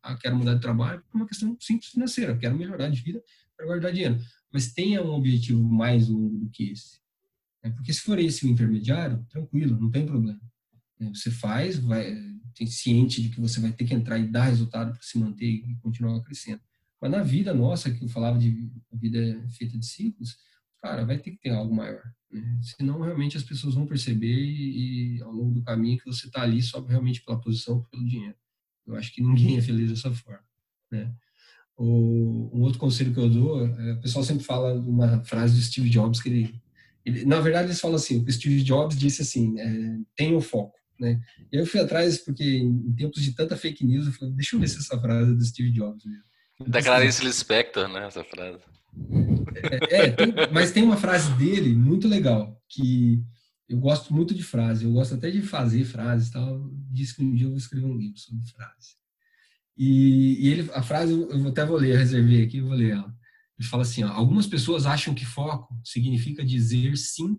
[0.03, 3.23] Ah, quero mudar de trabalho por uma questão simples financeira, quero melhorar de vida
[3.57, 4.19] para guardar dinheiro.
[4.53, 6.99] Mas tenha um objetivo mais longo do que esse.
[7.63, 7.71] Né?
[7.71, 10.41] Porque se for esse o intermediário, tranquilo, não tem problema.
[11.01, 12.15] Né, você faz, vai,
[12.55, 15.47] tem ciente de que você vai ter que entrar e dar resultado para se manter
[15.47, 16.61] e continuar crescendo.
[17.01, 20.37] Mas na vida nossa, que eu falava de vida feita de ciclos,
[20.83, 22.03] cara, vai ter que ter algo maior.
[22.31, 22.61] Né?
[22.63, 26.43] Senão, realmente, as pessoas vão perceber e, e ao longo do caminho que você está
[26.43, 28.37] ali só realmente pela posição, pelo dinheiro.
[28.87, 30.45] Eu acho que ninguém é feliz dessa forma.
[30.91, 31.13] Né?
[31.77, 35.63] O, um outro conselho que eu dou, é, o pessoal sempre fala uma frase do
[35.63, 36.63] Steve Jobs que ele,
[37.05, 40.79] ele na verdade, eles falam assim, o Steve Jobs disse assim, é, tenha o foco.
[41.01, 41.19] Né?
[41.51, 44.61] E eu fui atrás porque em tempos de tanta fake news, eu falei, deixa eu
[44.61, 46.25] ver se essa frase é do Steve Jobs mesmo.
[46.69, 48.61] Da Clarice Lispector, né, essa frase.
[49.89, 53.25] É, é tem, mas tem uma frase dele muito legal, que
[53.67, 56.71] eu gosto muito de frase, eu gosto até de fazer frases e tal.
[56.91, 58.97] Disse que um dia eu vou escrever um livro sobre frase.
[59.79, 63.15] E, e ele, a frase, eu até vou ler, reservei aqui, eu vou ler ela.
[63.59, 67.39] Ele fala assim: ó, algumas pessoas acham que foco significa dizer sim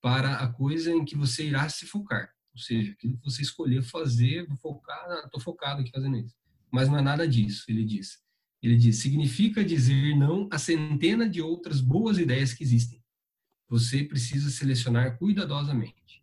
[0.00, 2.30] para a coisa em que você irá se focar.
[2.54, 6.34] Ou seja, aquilo que você escolher fazer, vou focar, estou focado aqui fazendo isso.
[6.70, 8.20] Mas não é nada disso, ele diz.
[8.62, 13.02] Ele diz: significa dizer não a centena de outras boas ideias que existem.
[13.68, 16.22] Você precisa selecionar cuidadosamente.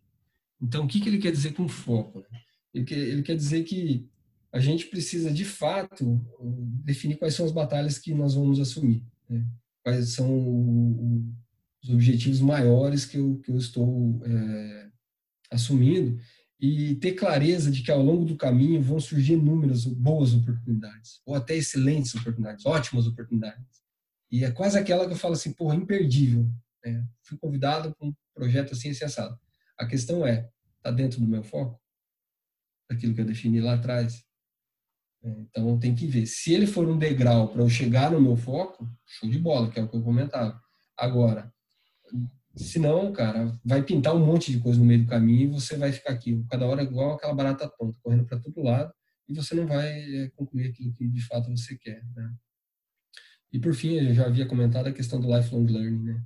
[0.60, 2.24] Então, o que, que ele quer dizer com foco?
[2.72, 4.08] Ele quer, ele quer dizer que
[4.52, 6.20] a gente precisa, de fato,
[6.84, 9.04] definir quais são as batalhas que nós vamos assumir.
[9.28, 9.46] Né?
[9.82, 11.34] Quais são o,
[11.82, 14.89] os objetivos maiores que eu, que eu estou é,
[15.50, 16.20] assumindo
[16.60, 21.34] e ter clareza de que ao longo do caminho vão surgir inúmeras boas oportunidades, ou
[21.34, 23.80] até excelentes oportunidades, ótimas oportunidades.
[24.30, 26.46] E é quase aquela que eu falo assim, porra, imperdível.
[26.84, 27.04] Né?
[27.22, 29.38] Fui convidado para um projeto assim, assim, assado.
[29.78, 31.80] A questão é, está dentro do meu foco?
[32.90, 34.22] Aquilo que eu defini lá atrás?
[35.22, 36.26] É, então, tem que ver.
[36.26, 39.80] Se ele for um degrau para eu chegar no meu foco, show de bola, que
[39.80, 40.60] é o que eu comentava.
[40.96, 41.52] Agora,
[42.56, 45.92] Senão, cara, vai pintar um monte de coisa no meio do caminho e você vai
[45.92, 48.92] ficar aqui, cada hora igual aquela barata tonta, correndo para todo lado,
[49.28, 52.34] e você não vai é, concluir aquilo que de fato você quer, né?
[53.52, 56.24] E por fim, eu já havia comentado a questão do lifelong learning, né?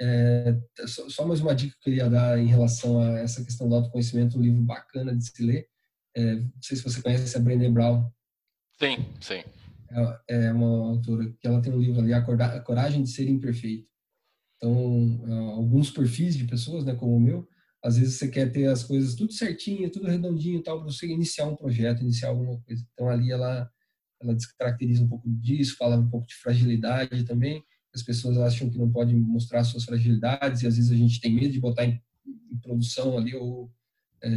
[0.00, 3.74] É, só mais uma dica que eu queria dar em relação a essa questão do
[3.74, 5.66] autoconhecimento, um livro bacana de se ler.
[6.14, 8.10] É, não sei se você conhece a Brené Brown.
[8.78, 9.42] Sim, sim.
[10.28, 13.88] É, é uma autora que ela tem um livro ali, A Coragem de Ser Imperfeito.
[14.56, 17.48] Então, ah, alguns perfis de pessoas, né, como o meu,
[17.82, 21.46] às vezes você quer ter as coisas tudo certinho, tudo redondinho, tal, para você iniciar
[21.46, 22.84] um projeto, iniciar alguma coisa.
[22.92, 23.70] Então, ali ela
[24.20, 27.62] ela descaracteriza um pouco disso, fala um pouco de fragilidade também.
[27.94, 31.34] As pessoas acham que não podem mostrar suas fragilidades e às vezes a gente tem
[31.34, 33.70] medo de botar em, em produção ali ou
[34.22, 34.28] é,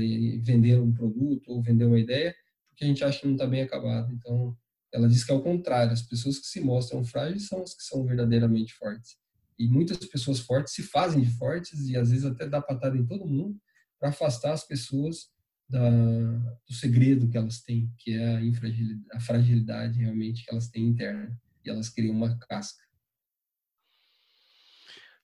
[0.41, 2.35] vender um produto ou vender uma ideia,
[2.69, 4.13] porque a gente acha que não está bem acabado.
[4.13, 4.55] Então,
[4.93, 7.83] ela diz que é o contrário, as pessoas que se mostram frágeis são as que
[7.83, 9.17] são verdadeiramente fortes.
[9.59, 13.05] E muitas pessoas fortes se fazem de fortes e às vezes até dá patada em
[13.05, 13.59] todo mundo
[13.99, 15.29] para afastar as pessoas
[15.67, 20.85] da, do segredo que elas têm, que é a, a fragilidade realmente que elas têm
[20.85, 21.37] interna.
[21.65, 22.81] E elas criam uma casca.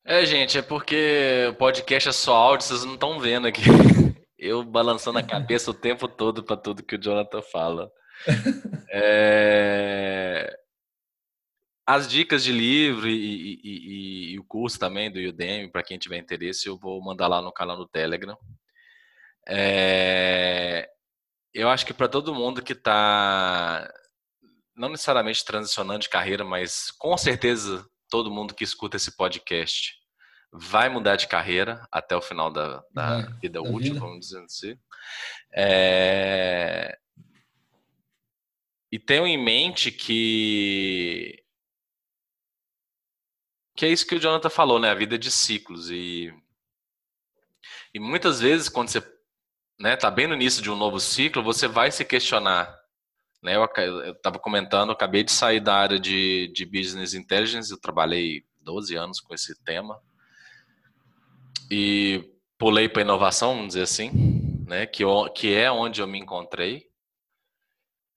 [0.04, 3.62] É, gente, é porque o podcast é só áudio, vocês não estão vendo aqui.
[4.38, 7.90] Eu balançando a cabeça o tempo todo para tudo que o Jonathan fala.
[8.92, 10.65] É
[11.86, 16.18] as dicas de livro e, e, e, o curso também do Udemy, para quem tiver
[16.18, 18.38] interesse, eu vou mandar lá no canal do Telegram.
[19.48, 20.90] É,
[21.54, 23.88] eu acho que para todo mundo que está,
[24.76, 29.94] não necessariamente transicionando de carreira, mas com certeza todo mundo que escuta esse podcast
[30.52, 34.00] vai mudar de carreira até o final da, da vida da útil, vida.
[34.00, 34.76] vamos dizer assim.
[35.54, 36.98] É,
[38.92, 41.45] e tenham em mente que
[43.76, 44.90] que é isso que o Jonathan falou, né?
[44.90, 45.90] A vida é de ciclos.
[45.90, 46.34] E,
[47.94, 49.04] e muitas vezes, quando você
[49.80, 52.74] né, tá bem no início de um novo ciclo, você vai se questionar.
[53.44, 53.56] Né?
[53.58, 53.66] Eu
[54.12, 59.20] estava comentando, acabei de sair da área de, de Business Intelligence, eu trabalhei 12 anos
[59.20, 60.00] com esse tema.
[61.70, 62.24] E
[62.58, 64.12] pulei para inovação, vamos dizer assim,
[64.68, 64.86] né?
[64.86, 65.04] que,
[65.36, 66.88] que é onde eu me encontrei.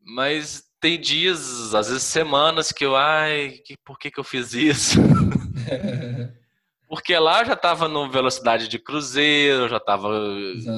[0.01, 4.55] Mas tem dias, às vezes semanas, que eu, ai, que, por que, que eu fiz
[4.55, 5.01] isso?
[6.89, 10.09] Porque lá eu já estava no velocidade de cruzeiro, já estava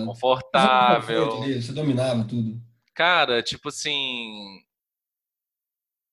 [0.05, 1.41] confortável.
[1.41, 2.61] Você dominava tudo.
[2.95, 4.61] Cara, tipo assim.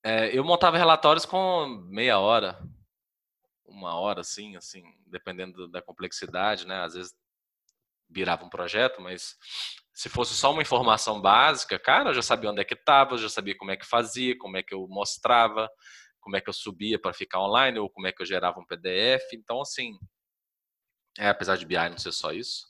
[0.04, 2.58] É, eu montava relatórios com meia hora,
[3.66, 6.84] uma hora, assim, assim, dependendo da complexidade, né?
[6.84, 7.16] Às vezes
[8.10, 9.36] virava um projeto, mas
[9.94, 13.28] se fosse só uma informação básica, cara, eu já sabia onde é que estava, já
[13.28, 15.68] sabia como é que fazia, como é que eu mostrava,
[16.28, 18.66] como é que eu subia para ficar online ou como é que eu gerava um
[18.66, 19.32] PDF.
[19.32, 19.98] Então, assim,
[21.18, 22.68] é, apesar de BI não ser só isso,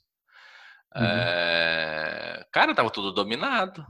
[0.95, 1.03] uhum.
[1.03, 3.83] é, cara, tava tudo dominado.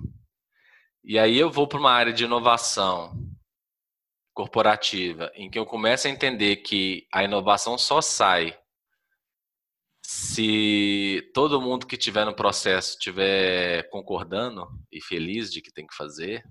[1.03, 3.11] E aí eu vou para uma área de inovação
[4.33, 8.57] corporativa, em que eu começo a entender que a inovação só sai
[10.01, 15.95] se todo mundo que estiver no processo estiver concordando e feliz de que tem que
[15.95, 16.41] fazer,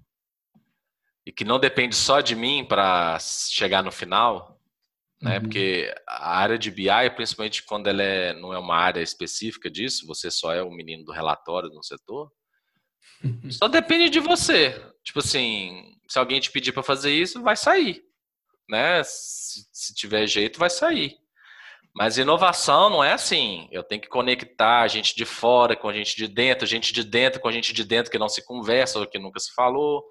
[1.26, 4.60] e que não depende só de mim para chegar no final,
[5.20, 5.36] né?
[5.36, 5.42] Uhum.
[5.42, 10.06] Porque a área de BI, principalmente quando ela é, não é uma área específica disso,
[10.06, 12.30] você só é o menino do relatório no setor,
[13.50, 14.80] só depende de você.
[15.02, 18.04] Tipo assim, se alguém te pedir para fazer isso, vai sair,
[18.68, 19.02] né?
[19.02, 21.16] Se, se tiver jeito, vai sair.
[21.94, 23.68] Mas inovação não é assim.
[23.72, 27.02] Eu tenho que conectar a gente de fora com a gente de dentro, gente de
[27.02, 30.04] dentro com a gente de dentro que não se conversa ou que nunca se falou.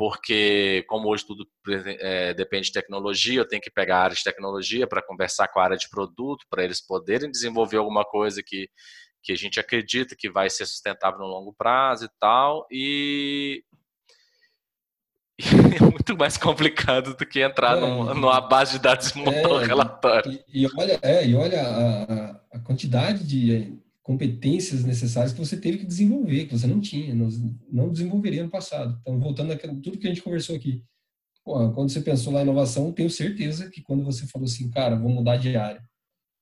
[0.00, 4.24] Porque, como hoje tudo é, depende de tecnologia, eu tenho que pegar a área de
[4.24, 8.70] tecnologia para conversar com a área de produto, para eles poderem desenvolver alguma coisa que,
[9.22, 12.66] que a gente acredita que vai ser sustentável no longo prazo e tal.
[12.70, 13.62] E
[15.78, 19.50] é muito mais complicado do que entrar é, num, numa base de dados e montar
[19.50, 20.32] é, um relatório.
[20.32, 23.78] E, e, olha, é, e olha a, a, quantidade de
[24.10, 27.14] competências necessárias que você teve que desenvolver, que você não tinha,
[27.70, 28.98] não, desenvolveria no passado.
[29.00, 30.82] Então, voltando a tudo que a gente conversou aqui.
[31.44, 35.08] Pô, quando você pensou na inovação, tenho certeza que quando você falou assim, cara, vou
[35.08, 35.80] mudar de área,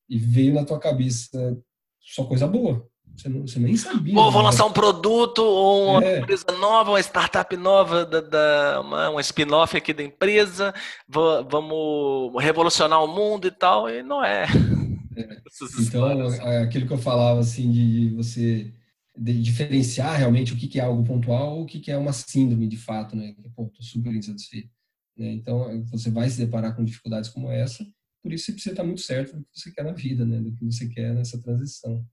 [0.09, 1.59] e veio na tua cabeça
[2.01, 2.89] só coisa boa.
[3.15, 4.19] Você, não, você nem sabia.
[4.19, 6.21] Ou vou lançar um produto, ou uma é.
[6.21, 10.73] empresa nova, uma startup nova, da, da uma, uma spin-off aqui da empresa,
[11.07, 14.47] vou, vamos revolucionar o mundo e tal, e não é.
[15.81, 16.27] Então,
[16.63, 18.73] aquilo que eu falava, assim, de você
[19.21, 22.77] de diferenciar realmente o que, é algo pontual ou o que, é uma síndrome de
[22.77, 23.33] fato, né?
[23.33, 24.71] Que, pô, tô super insatisfeito.
[25.17, 25.33] Né?
[25.33, 27.85] Então, você vai se deparar com dificuldades como essa,
[28.23, 30.41] por isso você precisa estar muito certo do que você quer na vida, né?
[30.41, 32.05] Do que você quer nessa transição.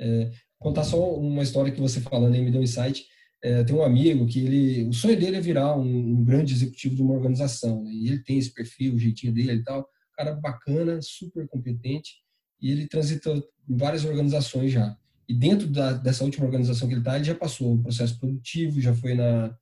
[0.00, 3.04] É, contar só uma história que você falando aí me deu um insight.
[3.42, 6.94] É, tem um amigo que ele, o sonho dele é virar um, um grande executivo
[6.94, 7.92] de uma organização, né?
[7.92, 9.86] e ele tem esse perfil, o jeitinho dele e tal,
[10.16, 12.23] cara bacana, super competente,
[12.64, 13.36] e ele transitou
[13.68, 14.96] em várias organizações já.
[15.28, 18.80] E dentro da, dessa última organização que ele está, ele já passou o processo produtivo,
[18.80, 19.54] já foi na,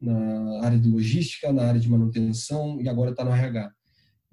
[0.00, 3.72] na área de logística, na área de manutenção e agora está no RH.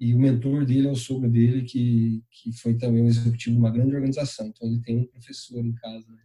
[0.00, 3.60] E o mentor dele é o sogro dele, que, que foi também um executivo de
[3.60, 4.48] uma grande organização.
[4.48, 6.04] Então, ele tem um professor em casa.
[6.08, 6.18] Né?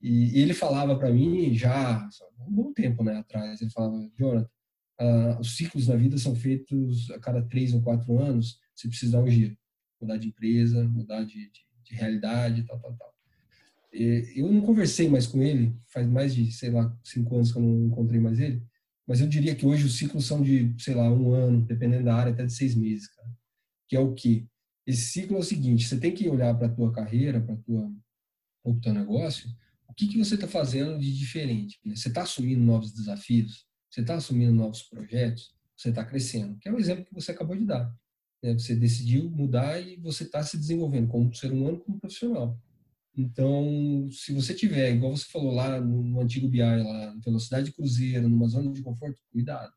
[0.00, 2.08] E, e, ele falava para mim, já
[2.46, 4.48] um bom tempo né, atrás, ele falava, Jonathan,
[5.00, 9.12] uh, os ciclos na vida são feitos a cada três ou quatro anos, você precisa
[9.12, 9.56] dar um giro.
[10.04, 13.14] Mudar de empresa, mudar de, de, de realidade, tal, tal, tal.
[13.92, 17.58] E, eu não conversei mais com ele, faz mais de, sei lá, cinco anos que
[17.58, 18.62] eu não encontrei mais ele,
[19.06, 22.14] mas eu diria que hoje os ciclos são de, sei lá, um ano, dependendo da
[22.14, 23.28] área, até de seis meses, cara.
[23.88, 24.46] Que é o quê?
[24.86, 27.54] Esse ciclo é o seguinte, você tem que olhar para a tua carreira, para
[28.64, 29.48] o teu negócio,
[29.88, 31.78] o que, que você está fazendo de diferente?
[31.84, 31.94] Né?
[31.94, 33.66] Você está assumindo novos desafios?
[33.88, 35.54] Você está assumindo novos projetos?
[35.76, 36.58] Você está crescendo?
[36.58, 37.94] Que é o exemplo que você acabou de dar.
[38.44, 38.52] Né?
[38.52, 42.60] Você decidiu mudar e você está se desenvolvendo como ser humano, como profissional.
[43.16, 48.28] Então, se você tiver, igual você falou lá no, antigo BI, lá, velocidade de cruzeiro,
[48.28, 49.72] numa zona de conforto, cuidado,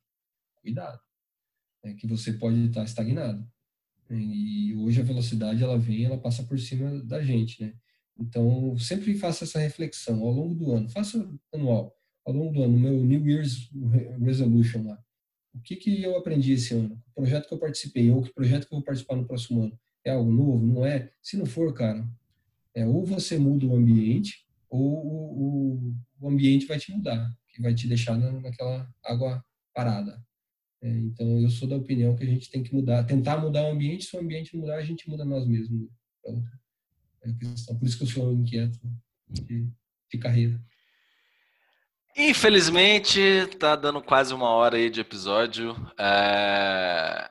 [0.61, 0.99] cuidado.
[1.82, 3.47] É que você pode estar estagnado.
[4.09, 7.74] E hoje a velocidade, ela vem, ela passa por cima da gente, né?
[8.20, 11.18] Então, sempre faça essa reflexão ao longo do ano, faça
[11.53, 11.95] anual,
[12.26, 13.70] ao longo do ano, no meu New Year's
[14.20, 15.01] Resolution lá.
[15.58, 17.01] O que, que eu aprendi esse ano?
[17.10, 19.80] O projeto que eu participei, ou que projeto que eu vou participar no próximo ano?
[20.03, 20.66] É algo novo?
[20.66, 21.12] Não é?
[21.22, 22.08] Se não for, cara,
[22.74, 27.74] é, ou você muda o ambiente, ou o, o, ambiente vai te mudar, que vai
[27.74, 29.43] te deixar na, naquela água
[29.74, 30.24] parada.
[30.82, 33.72] É, então, eu sou da opinião que a gente tem que mudar, tentar mudar o
[33.72, 35.89] ambiente, se o ambiente mudar, a gente muda nós mesmos.
[36.20, 36.43] Então,
[37.24, 37.78] é questão.
[37.78, 38.80] Por isso que eu sou inquieto
[39.30, 39.68] de,
[40.12, 40.62] de carreira.
[42.18, 45.76] Infelizmente, tá dando quase uma hora aí de episódio.
[45.97, 47.30] É...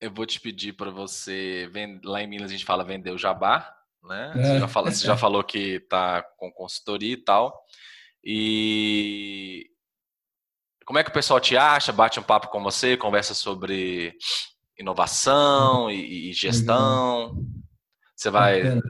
[0.00, 1.70] Eu vou te pedir para você.
[2.04, 3.76] Lá em Minas a gente fala vender o jabá
[4.06, 4.32] né?
[4.34, 4.42] É.
[4.42, 7.64] Você, já fala, você já falou que está com consultoria e tal.
[8.24, 9.70] E
[10.84, 11.92] como é que o pessoal te acha?
[11.92, 14.16] Bate um papo com você, conversa sobre
[14.78, 17.36] inovação e, e gestão.
[18.14, 18.80] Você vai.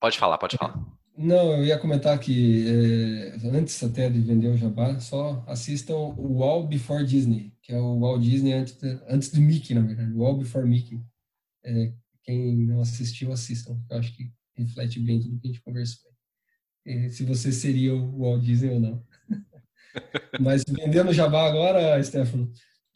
[0.00, 0.74] Pode falar, pode falar.
[1.22, 6.38] Não, eu ia comentar que é, antes até de vender o Jabá, só assistam o
[6.38, 10.20] Wall Before Disney, que é o Walt Disney antes, antes do Mickey, na verdade, o
[10.20, 10.98] Wall Before Mickey.
[11.62, 11.92] É,
[12.22, 13.78] quem não assistiu, assistam.
[13.90, 16.10] Eu acho que reflete bem tudo que a gente conversou.
[16.86, 19.04] E se você seria o Walt Disney ou não.
[20.40, 22.50] Mas vendendo Jabá agora, Stefano,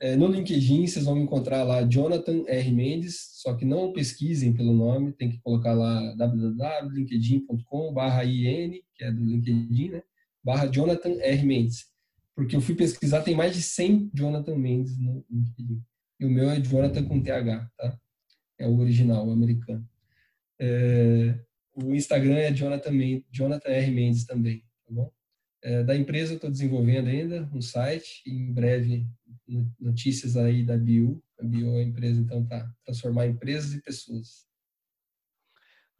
[0.05, 2.71] é, no LinkedIn vocês vão encontrar lá Jonathan R.
[2.71, 9.03] Mendes, só que não pesquisem pelo nome, tem que colocar lá www.linkedin.com barra IN, que
[9.03, 10.03] é do LinkedIn, né?
[10.45, 11.47] barra Jonathan R.
[11.47, 11.87] Mendes.
[12.37, 15.83] Porque eu fui pesquisar, tem mais de 100 Jonathan Mendes no LinkedIn.
[16.21, 17.99] E o meu é Jonathan com TH, tá?
[18.59, 19.89] é o original, o americano.
[20.61, 21.35] É,
[21.75, 22.93] o Instagram é Jonathan,
[23.33, 23.91] Jonathan R.
[23.91, 25.11] Mendes também, tá bom?
[25.63, 29.07] É, da empresa eu estou desenvolvendo ainda um site e em breve
[29.79, 31.23] notícias aí da Bio.
[31.39, 34.47] A Bio é a empresa, então, para transformar empresas e pessoas.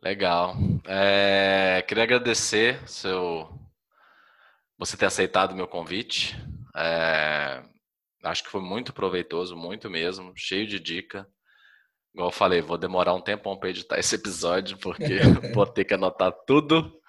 [0.03, 0.57] Legal.
[0.87, 3.49] É, queria agradecer seu,
[4.79, 6.37] você ter aceitado o meu convite.
[6.77, 7.63] É,
[8.23, 11.27] acho que foi muito proveitoso, muito mesmo, cheio de dica.
[12.13, 15.19] Igual eu falei, vou demorar um tempão para editar esse episódio, porque
[15.55, 17.01] vou ter que anotar tudo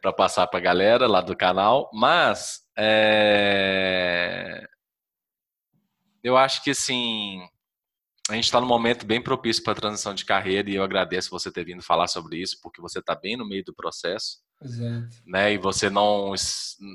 [0.00, 1.90] para passar para a galera lá do canal.
[1.92, 4.66] Mas é...
[6.22, 7.40] eu acho que assim
[8.30, 11.30] a gente está num momento bem propício para a transição de carreira e eu agradeço
[11.30, 14.38] você ter vindo falar sobre isso, porque você está bem no meio do processo.
[14.62, 15.08] Exato.
[15.26, 15.54] Né?
[15.54, 16.32] E você não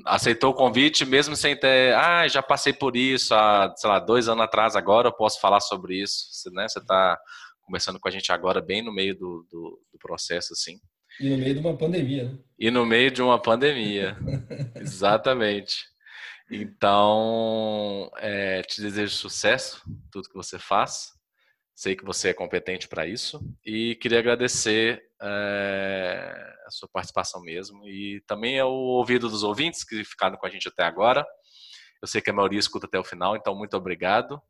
[0.06, 4.26] aceitou o convite mesmo sem ter, ah, já passei por isso há, sei lá, dois
[4.26, 6.28] anos atrás, agora eu posso falar sobre isso.
[6.30, 6.64] Você, né?
[6.64, 7.18] Está
[7.60, 10.80] conversando com a gente agora bem no meio do, do, do, processo, assim.
[11.20, 12.38] E no meio de uma pandemia, né?
[12.58, 14.16] E no meio de uma pandemia.
[14.76, 15.84] Exatamente.
[16.50, 21.12] Então, é, te desejo sucesso, tudo que você faz.
[21.74, 27.86] Sei que você é competente para isso e queria agradecer é, a sua participação mesmo
[27.86, 31.24] e também ao ouvido dos ouvintes que ficaram com a gente até agora.
[32.02, 34.40] Eu sei que a maioria escuta até o final, então muito obrigado.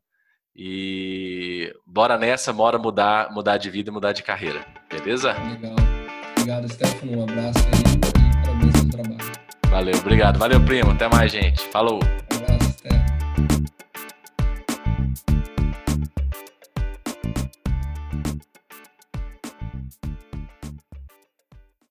[0.55, 5.33] E bora nessa, bora mudar, mudar de vida e mudar de carreira, beleza?
[5.33, 5.75] Legal.
[6.31, 7.19] Obrigado, Stefano.
[7.19, 8.28] Um abraço aí
[9.79, 10.37] Valeu, obrigado.
[10.37, 10.91] Valeu, primo.
[10.91, 11.61] Até mais, gente.
[11.71, 12.01] Falou.